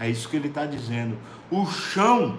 É 0.01 0.09
isso 0.09 0.29
que 0.29 0.37
ele 0.37 0.49
está 0.49 0.65
dizendo. 0.65 1.19
O 1.51 1.67
chão, 1.67 2.39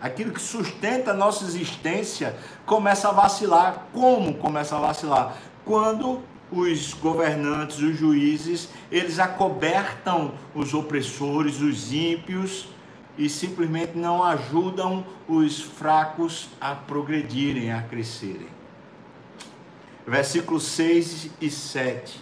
aquilo 0.00 0.32
que 0.32 0.40
sustenta 0.40 1.10
a 1.10 1.14
nossa 1.14 1.44
existência, 1.44 2.36
começa 2.64 3.08
a 3.08 3.12
vacilar. 3.12 3.86
Como 3.92 4.34
começa 4.34 4.76
a 4.76 4.80
vacilar? 4.80 5.36
Quando 5.64 6.22
os 6.52 6.92
governantes, 6.94 7.78
os 7.78 7.96
juízes, 7.96 8.68
eles 8.90 9.18
acobertam 9.18 10.32
os 10.54 10.74
opressores, 10.74 11.60
os 11.60 11.92
ímpios 11.92 12.68
e 13.16 13.28
simplesmente 13.28 13.96
não 13.96 14.22
ajudam 14.22 15.04
os 15.28 15.60
fracos 15.60 16.48
a 16.60 16.74
progredirem, 16.74 17.72
a 17.72 17.82
crescerem. 17.82 18.48
Versículos 20.06 20.64
6 20.64 21.30
e 21.40 21.50
7. 21.50 22.20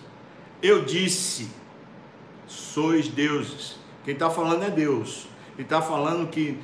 Eu 0.62 0.84
disse: 0.84 1.49
sois 2.46 3.08
deuses. 3.08 3.76
Quem 4.04 4.14
está 4.14 4.28
falando 4.28 4.64
é 4.64 4.70
Deus. 4.70 5.26
Ele 5.54 5.62
está 5.62 5.80
falando 5.80 6.28
que 6.28 6.58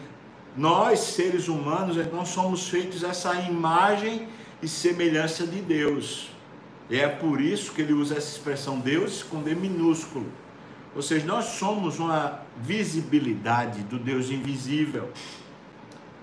nós, 0.56 1.00
seres 1.00 1.48
humanos, 1.48 1.96
nós 2.12 2.28
somos 2.28 2.68
feitos 2.68 3.02
essa 3.02 3.34
imagem 3.34 4.28
e 4.62 4.68
semelhança 4.68 5.46
de 5.46 5.60
Deus. 5.60 6.30
E 6.88 6.98
é 6.98 7.08
por 7.08 7.40
isso 7.40 7.72
que 7.72 7.82
ele 7.82 7.92
usa 7.92 8.16
essa 8.16 8.30
expressão 8.36 8.78
Deus 8.78 9.22
com 9.22 9.42
D 9.42 9.54
minúsculo. 9.54 10.26
Ou 10.94 11.02
seja, 11.02 11.26
nós 11.26 11.44
somos 11.44 11.98
uma 11.98 12.40
visibilidade 12.56 13.82
do 13.82 13.98
Deus 13.98 14.30
invisível. 14.30 15.10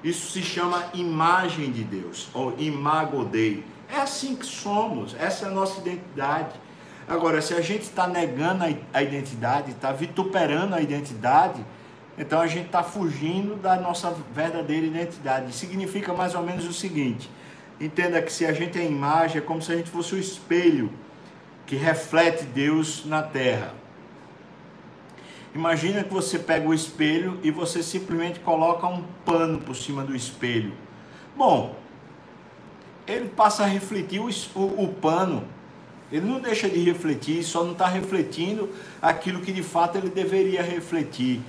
Isso 0.04 0.32
se 0.32 0.42
chama 0.42 0.90
imagem 0.94 1.72
de 1.72 1.84
Deus, 1.84 2.28
ou 2.34 2.58
imago 2.58 3.24
Dei. 3.24 3.64
É 3.90 3.98
assim 3.98 4.36
que 4.36 4.46
somos, 4.46 5.16
essa 5.20 5.46
é 5.46 5.48
a 5.50 5.52
nossa 5.52 5.80
identidade. 5.80 6.60
Agora, 7.08 7.42
se 7.42 7.54
a 7.54 7.62
gente 7.62 7.84
está 7.84 8.08
negando 8.08 8.64
a 8.94 9.04
identidade, 9.04 9.72
está 9.72 9.92
vituperando 9.92 10.74
a 10.74 10.82
identidade, 10.82 11.64
então 12.18 12.40
a 12.40 12.48
gente 12.48 12.68
está 12.68 12.84
fugindo 12.84 13.56
da 13.56 13.76
nossa 13.76 14.16
verdadeira 14.34 14.86
identidade. 14.86 15.54
Significa 15.54 16.14
mais 16.14 16.34
ou 16.34 16.44
menos 16.44 16.66
o 16.66 16.74
seguinte: 16.74 17.30
Entenda 17.80 18.22
que 18.22 18.32
se 18.32 18.46
a 18.46 18.54
gente 18.54 18.80
é 18.80 18.86
imagem, 18.86 19.40
é 19.40 19.42
como 19.42 19.62
se 19.62 19.72
a 19.72 19.76
gente 19.76 19.90
fosse 19.90 20.16
o 20.16 20.18
espelho 20.18 20.92
que 21.66 21.76
reflete 21.76 22.46
Deus 22.46 23.06
na 23.06 23.22
terra. 23.22 23.74
Imagina 25.56 26.04
que 26.04 26.14
você 26.14 26.40
pega 26.40 26.68
o 26.68 26.74
espelho 26.74 27.40
e 27.44 27.52
você 27.52 27.84
simplesmente 27.84 28.40
coloca 28.40 28.88
um 28.88 29.04
pano 29.26 29.60
por 29.60 29.76
cima 29.76 30.04
do 30.04 30.16
espelho. 30.16 30.74
Bom, 31.36 31.76
ele 33.08 33.30
passa 33.30 33.64
a 33.64 33.66
refletir 33.66 34.20
o, 34.20 34.30
o, 34.60 34.88
pano. 34.88 35.44
Ele 36.12 36.26
não 36.26 36.40
deixa 36.40 36.70
de 36.70 36.80
refletir, 36.80 37.44
só 37.44 37.64
não 37.64 37.72
está 37.72 37.88
refletindo 37.88 38.70
aquilo 39.02 39.42
que 39.42 39.52
de 39.52 39.64
fato 39.64 39.98
ele 39.98 40.10
deveria 40.10 40.62
refletir. 40.62 41.42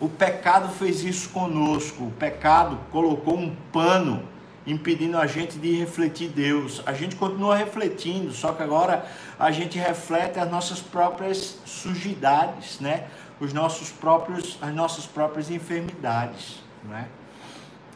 O 0.00 0.08
pecado 0.08 0.68
fez 0.68 1.04
isso 1.04 1.28
conosco. 1.28 2.04
O 2.04 2.10
pecado 2.12 2.78
colocou 2.90 3.38
um 3.38 3.54
pano 3.72 4.22
impedindo 4.66 5.18
a 5.18 5.26
gente 5.26 5.58
de 5.58 5.76
refletir 5.76 6.28
Deus. 6.28 6.82
A 6.86 6.92
gente 6.92 7.16
continua 7.16 7.56
refletindo, 7.56 8.32
só 8.32 8.52
que 8.52 8.62
agora 8.62 9.06
a 9.38 9.50
gente 9.50 9.78
reflete 9.78 10.38
as 10.38 10.50
nossas 10.50 10.80
próprias 10.80 11.58
sujidades, 11.64 12.80
né? 12.80 13.06
Os 13.38 13.52
nossos 13.52 13.90
próprios, 13.90 14.58
as 14.60 14.74
nossas 14.74 15.06
próprias 15.06 15.50
enfermidades, 15.50 16.62
né? 16.84 17.08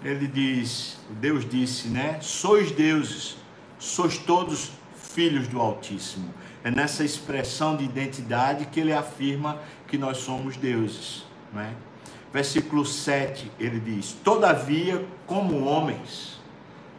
Ele 0.05 0.27
diz, 0.27 0.99
Deus 1.09 1.49
disse, 1.49 1.89
né? 1.89 2.19
Sois 2.21 2.71
deuses, 2.71 3.37
sois 3.79 4.19
todos 4.19 4.71
filhos 4.95 5.49
do 5.49 5.59
Altíssimo. 5.59 6.33
É 6.63 6.71
nessa 6.71 7.03
expressão 7.03 7.75
de 7.75 7.85
identidade 7.85 8.67
que 8.67 8.81
ele 8.81 8.93
afirma 8.93 9.59
que 9.89 9.97
nós 9.97 10.19
somos 10.19 10.59
deuses, 10.59 11.25
né? 11.53 11.75
Versículo 12.33 12.85
7, 12.85 13.51
ele 13.59 13.81
diz: 13.81 14.13
Todavia, 14.25 15.07
como 15.27 15.65
homens, 15.65 16.41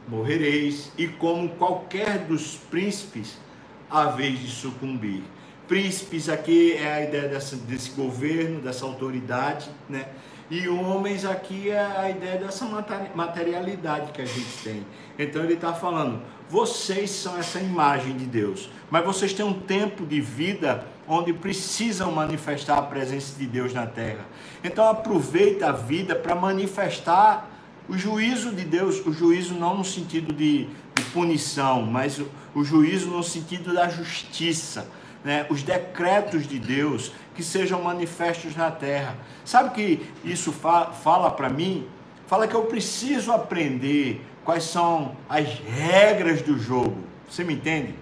morrereis, 0.07 0.91
e 0.97 1.07
como 1.07 1.49
qualquer 1.49 2.19
dos 2.19 2.55
príncipes, 2.55 3.37
haveis 3.89 4.39
de 4.39 4.49
sucumbir. 4.49 5.23
Príncipes 5.67 6.29
aqui 6.29 6.73
é 6.73 6.93
a 6.93 7.01
ideia 7.01 7.27
dessa, 7.27 7.55
desse 7.55 7.91
governo, 7.91 8.61
dessa 8.61 8.85
autoridade, 8.85 9.69
né? 9.89 10.07
E 10.49 10.67
homens 10.67 11.25
aqui 11.25 11.69
é 11.69 11.79
a 11.79 12.09
ideia 12.09 12.37
dessa 12.37 12.65
materialidade 13.15 14.11
que 14.11 14.21
a 14.21 14.25
gente 14.25 14.63
tem. 14.63 14.85
Então 15.17 15.43
ele 15.43 15.53
está 15.53 15.73
falando, 15.73 16.21
vocês 16.49 17.09
são 17.09 17.37
essa 17.37 17.59
imagem 17.59 18.15
de 18.15 18.25
Deus, 18.25 18.69
mas 18.91 19.03
vocês 19.03 19.33
têm 19.33 19.45
um 19.45 19.59
tempo 19.59 20.05
de 20.05 20.21
vida 20.21 20.85
onde 21.07 21.33
precisam 21.33 22.11
manifestar 22.11 22.77
a 22.77 22.81
presença 22.81 23.37
de 23.37 23.47
Deus 23.47 23.73
na 23.73 23.87
terra. 23.87 24.25
Então 24.63 24.87
aproveita 24.87 25.69
a 25.69 25.71
vida 25.71 26.15
para 26.15 26.35
manifestar 26.35 27.49
o 27.87 27.97
juízo 27.97 28.51
de 28.51 28.65
Deus, 28.65 29.05
o 29.05 29.13
juízo 29.13 29.53
não 29.53 29.77
no 29.77 29.85
sentido 29.85 30.33
de, 30.33 30.65
de 30.95 31.03
punição, 31.13 31.83
mas 31.83 32.19
o, 32.19 32.27
o, 32.53 32.63
juízo 32.63 33.09
no 33.09 33.23
sentido 33.23 33.73
da 33.73 33.87
justiça, 33.87 34.87
né? 35.25 35.47
os 35.49 35.63
decretos 35.63 36.47
de 36.47 36.59
Deus 36.59 37.11
que 37.33 37.43
sejam 37.43 37.81
manifestos 37.81 38.55
na 38.55 38.69
terra. 38.69 39.17
Sabe 39.43 39.71
que 39.71 40.09
isso 40.23 40.53
fa 40.53 40.91
fala 40.91 41.31
para 41.31 41.49
mim? 41.49 41.87
Fala 42.27 42.47
que 42.47 42.55
eu 42.55 42.63
preciso 42.65 43.31
aprender 43.31 44.23
quais 44.45 44.63
são 44.63 45.15
as 45.27 45.47
regras 45.47 46.43
do 46.43 46.57
jogo. 46.57 47.03
Você 47.29 47.43
me 47.43 47.55
entende? 47.55 47.95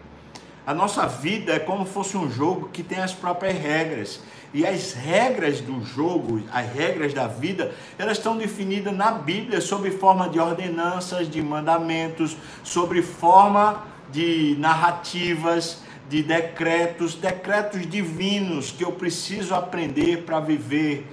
A 0.65 0.73
nossa 0.73 1.07
vida 1.07 1.53
é 1.53 1.59
como 1.59 1.85
se 1.85 1.93
fosse 1.93 2.15
um 2.15 2.29
jogo 2.29 2.69
que 2.69 2.83
tem 2.83 2.99
as 2.99 3.13
próprias 3.13 3.57
regras. 3.57 4.21
E 4.53 4.65
as 4.65 4.93
regras 4.93 5.61
do 5.61 5.83
jogo, 5.83 6.43
as 6.51 6.71
regras 6.71 7.13
da 7.13 7.27
vida, 7.27 7.73
elas 7.97 8.17
estão 8.17 8.37
definidas 8.37 8.95
na 8.95 9.11
Bíblia 9.11 9.59
sob 9.59 9.89
forma 9.91 10.29
de 10.29 10.39
ordenanças, 10.39 11.29
de 11.29 11.41
mandamentos, 11.41 12.37
sobre 12.63 13.01
forma 13.01 13.83
de 14.11 14.55
narrativas, 14.59 15.82
de 16.09 16.21
decretos, 16.21 17.15
decretos 17.15 17.87
divinos 17.87 18.71
que 18.71 18.83
eu 18.83 18.91
preciso 18.91 19.55
aprender 19.55 20.23
para 20.23 20.39
viver 20.39 21.07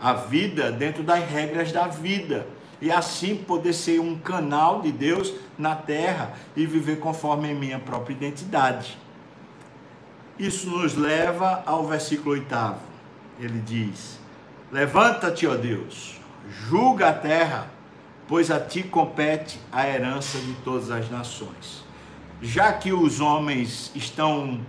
a 0.00 0.12
vida 0.12 0.70
dentro 0.70 1.02
das 1.02 1.28
regras 1.28 1.72
da 1.72 1.86
vida. 1.86 2.46
E 2.80 2.90
assim 2.90 3.36
poder 3.36 3.72
ser 3.72 4.00
um 4.00 4.18
canal 4.18 4.82
de 4.82 4.92
Deus 4.92 5.32
na 5.56 5.74
terra 5.74 6.34
e 6.54 6.66
viver 6.66 6.98
conforme 6.98 7.50
a 7.50 7.54
minha 7.54 7.78
própria 7.78 8.12
identidade. 8.14 8.98
Isso 10.38 10.68
nos 10.68 10.94
leva 10.94 11.62
ao 11.64 11.86
versículo 11.86 12.32
oitavo. 12.32 12.80
Ele 13.40 13.58
diz: 13.60 14.18
Levanta-te, 14.70 15.46
ó 15.46 15.54
Deus, 15.54 16.20
julga 16.68 17.08
a 17.08 17.12
terra, 17.14 17.70
pois 18.28 18.50
a 18.50 18.60
ti 18.60 18.82
compete 18.82 19.58
a 19.72 19.88
herança 19.88 20.38
de 20.38 20.52
todas 20.56 20.90
as 20.90 21.10
nações. 21.10 21.85
Já 22.42 22.72
que 22.72 22.92
os 22.92 23.20
homens 23.20 23.90
estão 23.94 24.60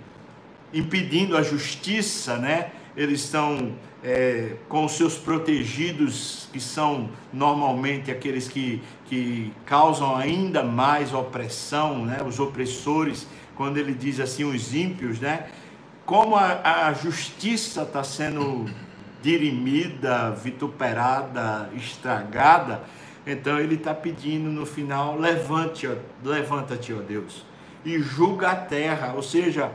impedindo 0.74 1.36
a 1.36 1.44
justiça, 1.44 2.38
né? 2.38 2.72
Eles 2.96 3.24
estão 3.24 3.74
é, 4.04 4.56
com 4.70 4.86
os 4.86 4.94
seus 4.94 5.18
protegidos, 5.18 6.48
que 6.52 6.60
são 6.60 7.10
normalmente 7.32 8.10
aqueles 8.10 8.48
que, 8.48 8.82
que 9.06 9.54
causam 9.66 10.16
ainda 10.16 10.64
mais 10.64 11.14
opressão, 11.14 12.06
né? 12.06 12.22
Os 12.26 12.40
opressores 12.40 13.28
quando 13.58 13.78
ele 13.78 13.94
diz 13.94 14.20
assim, 14.20 14.44
os 14.44 14.74
ímpios, 14.74 15.20
né? 15.20 15.48
Como 16.06 16.36
a, 16.36 16.88
a 16.88 16.94
justiça 16.94 17.82
está 17.82 18.04
sendo 18.04 18.70
dirimida, 19.22 20.32
vituperada, 20.32 21.70
estragada, 21.76 22.84
então 23.26 23.60
ele 23.60 23.76
está 23.76 23.94
pedindo 23.94 24.50
no 24.50 24.66
final: 24.66 25.18
levante, 25.18 25.90
levanta-te, 26.24 26.94
ó 26.94 27.02
Deus, 27.02 27.44
e 27.88 28.00
julga 28.00 28.50
a 28.50 28.56
terra. 28.56 29.14
Ou 29.16 29.24
seja, 29.24 29.72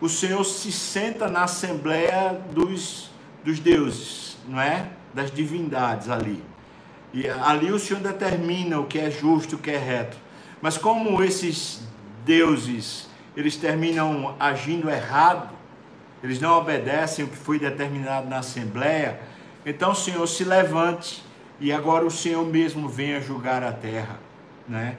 o 0.00 0.08
Senhor 0.08 0.42
se 0.44 0.72
senta 0.72 1.28
na 1.28 1.44
assembleia 1.44 2.40
dos, 2.52 3.10
dos 3.44 3.60
deuses, 3.60 4.38
não 4.48 4.60
é? 4.60 4.88
Das 5.12 5.30
divindades 5.30 6.08
ali. 6.08 6.42
E 7.12 7.28
ali 7.28 7.70
o 7.70 7.78
Senhor 7.78 8.00
determina 8.02 8.80
o 8.80 8.86
que 8.86 8.98
é 8.98 9.10
justo, 9.10 9.56
o 9.56 9.58
que 9.58 9.70
é 9.70 9.76
reto. 9.76 10.16
Mas 10.62 10.78
como 10.78 11.22
esses 11.22 11.82
deuses 12.24 13.08
eles 13.36 13.56
terminam 13.56 14.34
agindo 14.40 14.88
errado, 14.88 15.50
eles 16.22 16.40
não 16.40 16.58
obedecem 16.58 17.24
o 17.24 17.28
que 17.28 17.36
foi 17.36 17.58
determinado 17.58 18.28
na 18.28 18.38
Assembleia, 18.38 19.20
então 19.64 19.92
o 19.92 19.94
Senhor 19.94 20.26
se 20.26 20.44
levante 20.44 21.22
e 21.60 21.72
agora 21.72 22.04
o 22.04 22.10
Senhor 22.10 22.44
mesmo 22.44 22.88
venha 22.88 23.20
julgar 23.20 23.62
a 23.62 23.72
terra, 23.72 24.18
né? 24.68 24.96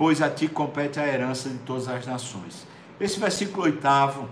Pois 0.00 0.22
a 0.22 0.30
ti 0.30 0.48
compete 0.48 0.98
a 0.98 1.06
herança 1.06 1.50
de 1.50 1.58
todas 1.58 1.86
as 1.86 2.06
nações. 2.06 2.66
Esse 2.98 3.20
versículo 3.20 3.64
oitavo 3.64 4.30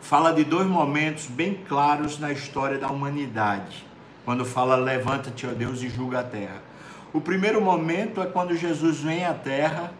fala 0.00 0.32
de 0.32 0.42
dois 0.42 0.66
momentos 0.66 1.26
bem 1.26 1.52
claros 1.68 2.18
na 2.18 2.32
história 2.32 2.78
da 2.78 2.88
humanidade. 2.88 3.86
Quando 4.24 4.42
fala 4.42 4.74
levanta-te, 4.74 5.46
ó 5.46 5.50
Deus, 5.50 5.82
e 5.82 5.90
julga 5.90 6.20
a 6.20 6.22
terra. 6.22 6.62
O 7.12 7.20
primeiro 7.20 7.60
momento 7.60 8.22
é 8.22 8.26
quando 8.26 8.56
Jesus 8.56 9.00
vem 9.00 9.26
à 9.26 9.34
terra 9.34 9.92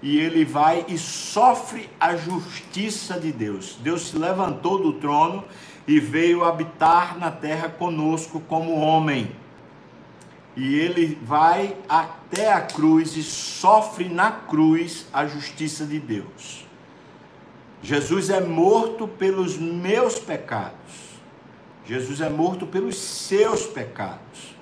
e 0.00 0.20
ele 0.20 0.44
vai 0.44 0.84
e 0.86 0.96
sofre 0.96 1.90
a 1.98 2.14
justiça 2.14 3.18
de 3.18 3.32
Deus. 3.32 3.76
Deus 3.80 4.06
se 4.06 4.16
levantou 4.16 4.80
do 4.80 4.92
trono 4.92 5.44
e 5.84 5.98
veio 5.98 6.44
habitar 6.44 7.18
na 7.18 7.32
terra 7.32 7.68
conosco 7.70 8.38
como 8.38 8.78
homem. 8.78 9.32
E 10.56 10.74
ele 10.78 11.18
vai 11.22 11.76
até 11.86 12.50
a 12.50 12.62
cruz 12.62 13.14
e 13.16 13.22
sofre 13.22 14.08
na 14.08 14.32
cruz 14.32 15.06
a 15.12 15.26
justiça 15.26 15.84
de 15.84 16.00
Deus. 16.00 16.66
Jesus 17.82 18.30
é 18.30 18.40
morto 18.40 19.06
pelos 19.06 19.58
meus 19.58 20.18
pecados. 20.18 20.74
Jesus 21.84 22.20
é 22.20 22.30
morto 22.30 22.66
pelos 22.66 22.96
seus 22.96 23.66
pecados. 23.66 24.56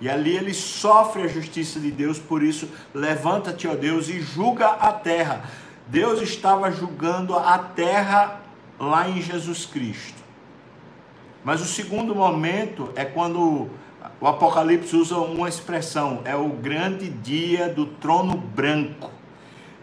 E 0.00 0.08
ali 0.08 0.36
ele 0.36 0.54
sofre 0.54 1.22
a 1.22 1.28
justiça 1.28 1.78
de 1.78 1.90
Deus, 1.90 2.18
por 2.18 2.42
isso, 2.42 2.68
levanta-te, 2.94 3.68
ó 3.68 3.74
Deus, 3.74 4.08
e 4.08 4.20
julga 4.20 4.68
a 4.68 4.92
terra. 4.92 5.44
Deus 5.86 6.20
estava 6.20 6.70
julgando 6.70 7.36
a 7.36 7.58
terra 7.58 8.40
lá 8.80 9.08
em 9.08 9.20
Jesus 9.20 9.66
Cristo. 9.66 10.22
Mas 11.44 11.60
o 11.60 11.66
segundo 11.66 12.14
momento 12.14 12.90
é 12.96 13.04
quando 13.04 13.70
o 14.22 14.28
Apocalipse 14.28 14.94
usa 14.94 15.16
uma 15.16 15.48
expressão, 15.48 16.20
é 16.24 16.36
o 16.36 16.48
grande 16.50 17.10
dia 17.10 17.68
do 17.68 17.86
trono 17.86 18.36
branco. 18.36 19.10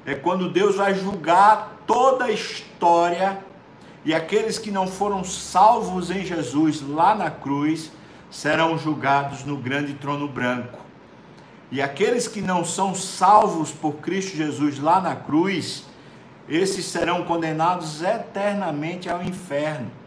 É 0.06 0.16
quando 0.16 0.50
Deus 0.50 0.78
vai 0.78 0.96
julgar 0.96 1.82
toda 1.86 2.24
a 2.24 2.32
história 2.32 3.44
e 4.06 4.14
aqueles 4.14 4.58
que 4.58 4.72
não 4.72 4.88
foram 4.88 5.26
salvos 5.26 6.10
em 6.10 6.26
Jesus 6.26 6.82
lá 6.82 7.14
na 7.14 7.30
cruz 7.30 7.92
serão 8.32 8.78
julgados 8.78 9.44
no 9.44 9.58
grande 9.58 9.96
trono 9.96 10.26
branco. 10.26 10.80
E 11.70 11.82
aqueles 11.82 12.26
que 12.26 12.40
não 12.40 12.64
são 12.64 12.96
salvos 12.96 13.74
por 13.74 13.96
Cristo 13.96 14.38
Jesus 14.38 14.80
lá 14.80 15.02
na 15.02 15.18
cruz, 15.18 15.84
esses 16.48 16.86
serão 16.86 17.26
condenados 17.26 18.02
eternamente 18.02 19.10
ao 19.10 19.22
inferno. 19.22 19.99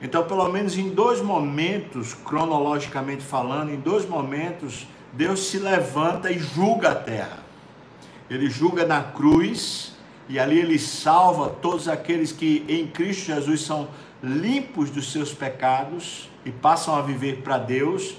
Então, 0.00 0.24
pelo 0.24 0.48
menos 0.48 0.78
em 0.78 0.90
dois 0.90 1.20
momentos, 1.20 2.14
cronologicamente 2.14 3.24
falando, 3.24 3.72
em 3.72 3.80
dois 3.80 4.08
momentos, 4.08 4.86
Deus 5.12 5.48
se 5.48 5.58
levanta 5.58 6.30
e 6.30 6.38
julga 6.38 6.90
a 6.90 6.94
terra. 6.94 7.40
Ele 8.30 8.48
julga 8.48 8.86
na 8.86 9.02
cruz 9.02 9.96
e 10.28 10.38
ali 10.38 10.58
ele 10.58 10.78
salva 10.78 11.48
todos 11.48 11.88
aqueles 11.88 12.30
que 12.30 12.64
em 12.68 12.86
Cristo 12.86 13.26
Jesus 13.26 13.62
são 13.62 13.88
limpos 14.22 14.90
dos 14.90 15.10
seus 15.10 15.32
pecados 15.32 16.28
e 16.44 16.50
passam 16.50 16.94
a 16.94 17.02
viver 17.02 17.38
para 17.42 17.58
Deus. 17.58 18.14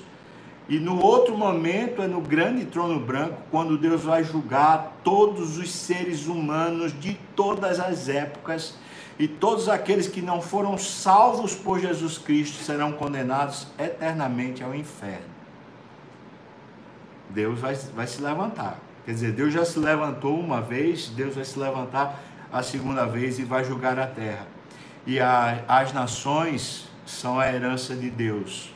E 0.68 0.80
no 0.80 1.02
outro 1.02 1.38
momento 1.38 2.02
é 2.02 2.08
no 2.08 2.22
grande 2.22 2.66
trono 2.66 3.00
branco, 3.00 3.42
quando 3.50 3.78
Deus 3.78 4.04
vai 4.04 4.24
julgar 4.24 5.00
todos 5.04 5.58
os 5.58 5.72
seres 5.72 6.28
humanos 6.28 6.94
de 7.00 7.18
todas 7.36 7.80
as 7.80 8.10
épocas 8.10 8.76
e 9.20 9.28
todos 9.28 9.68
aqueles 9.70 10.08
que 10.08 10.22
não 10.22 10.42
foram 10.42 10.78
salvos 10.78 11.54
por 11.54 11.80
Jesus 11.80 12.18
Cristo 12.18 12.64
serão 12.64 12.94
condenados 12.94 13.68
eternamente 13.78 14.64
ao 14.64 14.74
inferno. 14.74 15.28
Deus 17.30 17.60
vai, 17.60 17.76
vai 17.76 18.08
se 18.08 18.22
levantar. 18.22 18.80
Quer 19.06 19.12
dizer, 19.12 19.32
Deus 19.34 19.54
já 19.54 19.66
se 19.66 19.78
levantou 19.78 20.40
uma 20.40 20.62
vez, 20.62 21.10
Deus 21.10 21.36
vai 21.36 21.44
se 21.44 21.60
levantar 21.60 22.20
a 22.52 22.64
segunda 22.64 23.06
vez 23.06 23.38
e 23.38 23.44
vai 23.44 23.64
julgar 23.64 24.00
a 24.00 24.08
terra 24.08 24.48
e 25.06 25.20
a, 25.20 25.64
as 25.68 25.94
nações 25.94 26.88
são 27.06 27.40
a 27.40 27.52
herança 27.52 27.96
de 27.96 28.10
Deus. 28.12 28.72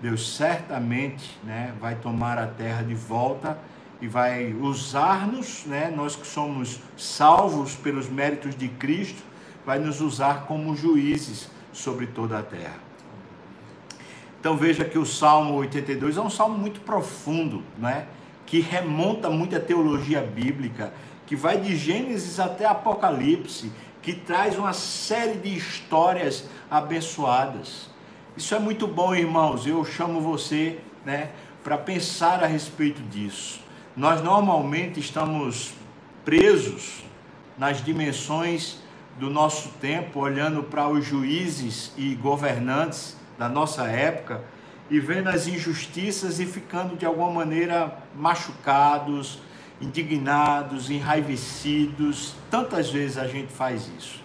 Deus 0.00 0.36
certamente 0.36 1.36
né, 1.42 1.74
vai 1.80 1.96
tomar 1.96 2.38
a 2.38 2.46
terra 2.46 2.82
de 2.82 2.94
volta 2.94 3.58
e 4.00 4.06
vai 4.06 4.52
usar-nos, 4.52 5.64
né, 5.64 5.92
nós 5.94 6.14
que 6.14 6.26
somos 6.26 6.80
salvos 6.96 7.74
pelos 7.74 8.08
méritos 8.08 8.56
de 8.56 8.68
Cristo, 8.68 9.22
vai 9.64 9.78
nos 9.78 10.00
usar 10.00 10.46
como 10.46 10.76
juízes 10.76 11.48
sobre 11.72 12.06
toda 12.06 12.38
a 12.38 12.42
terra. 12.42 12.78
Então 14.40 14.56
veja 14.56 14.84
que 14.84 14.98
o 14.98 15.06
Salmo 15.06 15.54
82 15.54 16.16
é 16.16 16.20
um 16.20 16.30
salmo 16.30 16.58
muito 16.58 16.80
profundo, 16.80 17.62
né? 17.78 18.06
que 18.44 18.60
remonta 18.60 19.30
muito 19.30 19.56
à 19.56 19.60
teologia 19.60 20.20
bíblica, 20.20 20.92
que 21.26 21.36
vai 21.36 21.58
de 21.58 21.76
Gênesis 21.76 22.38
até 22.38 22.66
Apocalipse 22.66 23.72
que 24.02 24.12
traz 24.12 24.58
uma 24.58 24.72
série 24.72 25.38
de 25.38 25.56
histórias 25.56 26.44
abençoadas. 26.68 27.88
Isso 28.36 28.54
é 28.54 28.58
muito 28.58 28.86
bom, 28.86 29.14
irmãos. 29.14 29.64
Eu 29.64 29.84
chamo 29.84 30.20
você, 30.20 30.80
né, 31.04 31.30
para 31.62 31.78
pensar 31.78 32.42
a 32.42 32.46
respeito 32.46 33.00
disso. 33.02 33.60
Nós 33.96 34.20
normalmente 34.20 34.98
estamos 34.98 35.72
presos 36.24 37.04
nas 37.56 37.82
dimensões 37.82 38.81
do 39.18 39.30
nosso 39.30 39.70
tempo, 39.80 40.20
olhando 40.20 40.62
para 40.62 40.88
os 40.88 41.04
juízes 41.04 41.92
e 41.96 42.14
governantes 42.14 43.16
da 43.38 43.48
nossa 43.48 43.84
época 43.84 44.42
e 44.90 45.00
vendo 45.00 45.28
as 45.28 45.46
injustiças 45.46 46.40
e 46.40 46.46
ficando 46.46 46.96
de 46.96 47.06
alguma 47.06 47.30
maneira 47.30 47.96
machucados, 48.14 49.38
indignados, 49.80 50.90
enraivecidos. 50.90 52.34
Tantas 52.50 52.90
vezes 52.90 53.18
a 53.18 53.26
gente 53.26 53.52
faz 53.52 53.90
isso. 53.98 54.22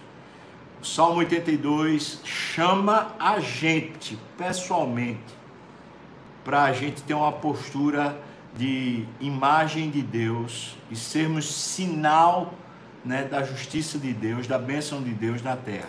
O 0.80 0.86
Salmo 0.86 1.18
82 1.18 2.20
chama 2.24 3.14
a 3.18 3.40
gente 3.40 4.18
pessoalmente 4.36 5.36
para 6.44 6.62
a 6.62 6.72
gente 6.72 7.02
ter 7.02 7.14
uma 7.14 7.32
postura 7.32 8.18
de 8.56 9.04
imagem 9.20 9.90
de 9.90 10.02
Deus 10.02 10.76
e 10.90 10.96
sermos 10.96 11.52
sinal 11.52 12.54
né, 13.08 13.24
da 13.24 13.42
justiça 13.42 13.98
de 13.98 14.12
Deus, 14.12 14.46
da 14.46 14.58
bênção 14.58 15.02
de 15.02 15.10
Deus 15.10 15.42
na 15.42 15.56
terra. 15.56 15.88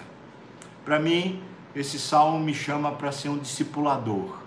Para 0.85 0.97
mim, 0.97 1.43
esse 1.75 1.99
salmo 1.99 2.39
me 2.39 2.53
chama 2.53 2.93
para 2.93 3.11
ser 3.11 3.27
um 3.27 3.37
discipulador, 3.37 4.39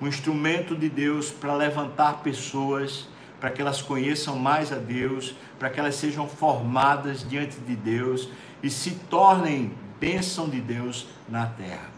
um 0.00 0.06
instrumento 0.06 0.76
de 0.76 0.88
Deus 0.88 1.32
para 1.32 1.54
levantar 1.54 2.22
pessoas 2.22 3.08
para 3.40 3.50
que 3.50 3.60
elas 3.60 3.82
conheçam 3.82 4.38
mais 4.38 4.72
a 4.72 4.76
Deus, 4.76 5.34
para 5.58 5.68
que 5.68 5.78
elas 5.78 5.96
sejam 5.96 6.26
formadas 6.26 7.28
diante 7.28 7.58
de 7.58 7.74
Deus 7.74 8.28
e 8.62 8.70
se 8.70 8.92
tornem 8.92 9.74
bênção 10.00 10.48
de 10.48 10.60
Deus 10.60 11.08
na 11.28 11.46
terra. 11.46 11.90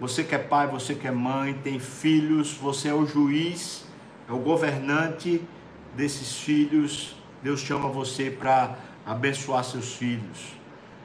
Você 0.00 0.22
que 0.22 0.34
é 0.34 0.38
pai, 0.38 0.68
você 0.68 0.94
que 0.94 1.06
é 1.06 1.10
mãe, 1.10 1.54
tem 1.54 1.78
filhos, 1.78 2.52
você 2.52 2.88
é 2.88 2.94
o 2.94 3.04
juiz, 3.04 3.84
é 4.28 4.32
o 4.32 4.38
governante 4.38 5.42
desses 5.94 6.38
filhos. 6.38 7.16
Deus 7.44 7.60
chama 7.60 7.90
você 7.90 8.30
para 8.30 8.74
abençoar 9.04 9.62
seus 9.64 9.92
filhos. 9.92 10.54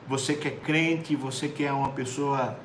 Você 0.08 0.34
que 0.34 0.48
é 0.48 0.52
crente, 0.52 1.14
você 1.14 1.50
que 1.50 1.66
é 1.66 1.74
uma 1.74 1.90
pessoa 1.90 2.58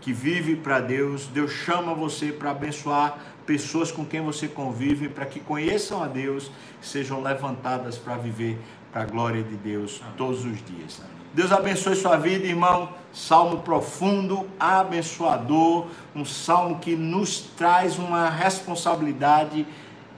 que 0.00 0.12
vive 0.12 0.54
para 0.54 0.78
Deus, 0.78 1.26
Deus 1.26 1.50
chama 1.50 1.92
você 1.92 2.30
para 2.30 2.52
abençoar 2.52 3.18
pessoas 3.44 3.90
com 3.90 4.04
quem 4.04 4.20
você 4.20 4.46
convive, 4.46 5.08
para 5.08 5.26
que 5.26 5.40
conheçam 5.40 6.00
a 6.00 6.06
Deus, 6.06 6.48
sejam 6.80 7.20
levantadas 7.20 7.98
para 7.98 8.16
viver 8.16 8.56
para 8.92 9.02
a 9.02 9.04
glória 9.04 9.42
de 9.42 9.56
Deus 9.56 10.00
todos 10.16 10.44
os 10.44 10.64
dias. 10.64 11.02
Deus 11.34 11.50
abençoe 11.50 11.96
sua 11.96 12.16
vida, 12.16 12.46
irmão. 12.46 12.90
Salmo 13.12 13.62
profundo, 13.62 14.48
abençoador, 14.60 15.88
um 16.14 16.24
salmo 16.24 16.78
que 16.78 16.94
nos 16.94 17.40
traz 17.40 17.98
uma 17.98 18.30
responsabilidade, 18.30 19.66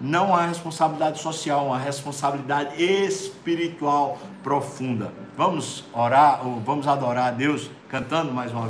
não 0.00 0.28
uma 0.28 0.46
responsabilidade 0.46 1.20
social, 1.20 1.66
uma 1.66 1.78
responsabilidade 1.78 2.82
espiritual 2.82 4.18
profunda. 4.42 5.12
Vamos 5.36 5.84
orar, 5.92 6.46
ou 6.46 6.58
vamos 6.60 6.86
adorar 6.88 7.28
a 7.28 7.30
Deus 7.30 7.70
cantando 7.88 8.32
mais 8.32 8.50
uma 8.50 8.58